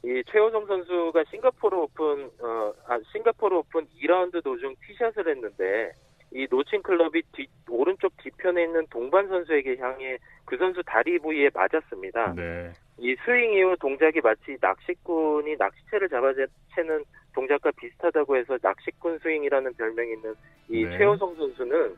이 0.03 0.23
최호성 0.31 0.65
선수가 0.65 1.23
싱가포르 1.29 1.77
오픈 1.77 2.29
어 2.41 2.73
아, 2.87 2.99
싱가포르 3.11 3.55
오픈 3.57 3.87
2라운드 4.01 4.43
도중 4.43 4.75
티샷을 4.87 5.29
했는데 5.29 5.91
이 6.33 6.47
놓친 6.49 6.81
클럽이 6.81 7.21
뒤, 7.33 7.47
오른쪽 7.69 8.15
뒤편에 8.17 8.63
있는 8.63 8.85
동반 8.89 9.27
선수에게 9.27 9.77
향해 9.77 10.17
그 10.45 10.57
선수 10.57 10.81
다리 10.85 11.19
부위에 11.19 11.49
맞았습니다. 11.53 12.33
네. 12.35 12.71
이 12.97 13.15
스윙 13.25 13.53
이후 13.53 13.75
동작이 13.79 14.21
마치 14.21 14.57
낚시꾼이 14.59 15.55
낚시채를 15.57 16.09
잡아채는 16.09 17.03
동작과 17.33 17.71
비슷하다고 17.79 18.37
해서 18.37 18.57
낚시꾼 18.61 19.19
스윙이라는 19.19 19.73
별명이 19.73 20.13
있는 20.13 20.35
이 20.69 20.83
네. 20.85 20.97
최호성 20.97 21.35
선수는 21.35 21.95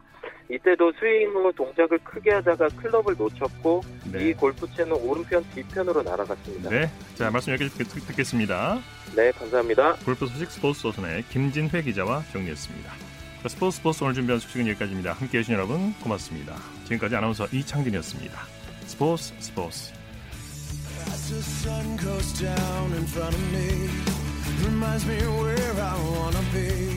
이때도 0.49 0.91
스윙 0.93 1.29
후 1.31 1.51
동작을 1.53 1.97
크게 1.99 2.31
하다가 2.31 2.67
클럽을 2.69 3.15
놓쳤고 3.17 3.81
네. 4.11 4.29
이 4.29 4.34
골프채는 4.34 4.91
오른편 4.93 5.43
뒤편으로 5.53 6.03
날아갔습니다. 6.03 6.69
네, 6.69 6.88
자 7.15 7.29
말씀 7.31 7.53
여기까지 7.53 8.05
듣겠습니다. 8.07 8.79
네, 9.15 9.31
감사합니다. 9.31 9.95
골프 10.05 10.25
소식 10.27 10.49
스포츠조선의 10.51 11.23
김진회 11.23 11.81
기자와 11.81 12.23
정리했습니다. 12.31 12.91
스포츠 13.47 13.77
스포츠 13.77 14.03
오늘 14.03 14.13
준비한 14.13 14.39
소식은 14.39 14.67
여기까지입니다. 14.69 15.13
함께해 15.13 15.43
주신 15.43 15.55
여러분 15.55 15.93
고맙습니다. 16.01 16.55
지금까지 16.86 17.15
아나운서 17.15 17.45
이창진이었습니다. 17.51 18.39
스포츠 18.86 19.34
스포츠 19.39 19.93
Reminds 24.66 25.05
me 25.05 25.16
where 25.16 25.74
I 25.82 25.95
wanna 26.16 26.41
be 26.53 26.92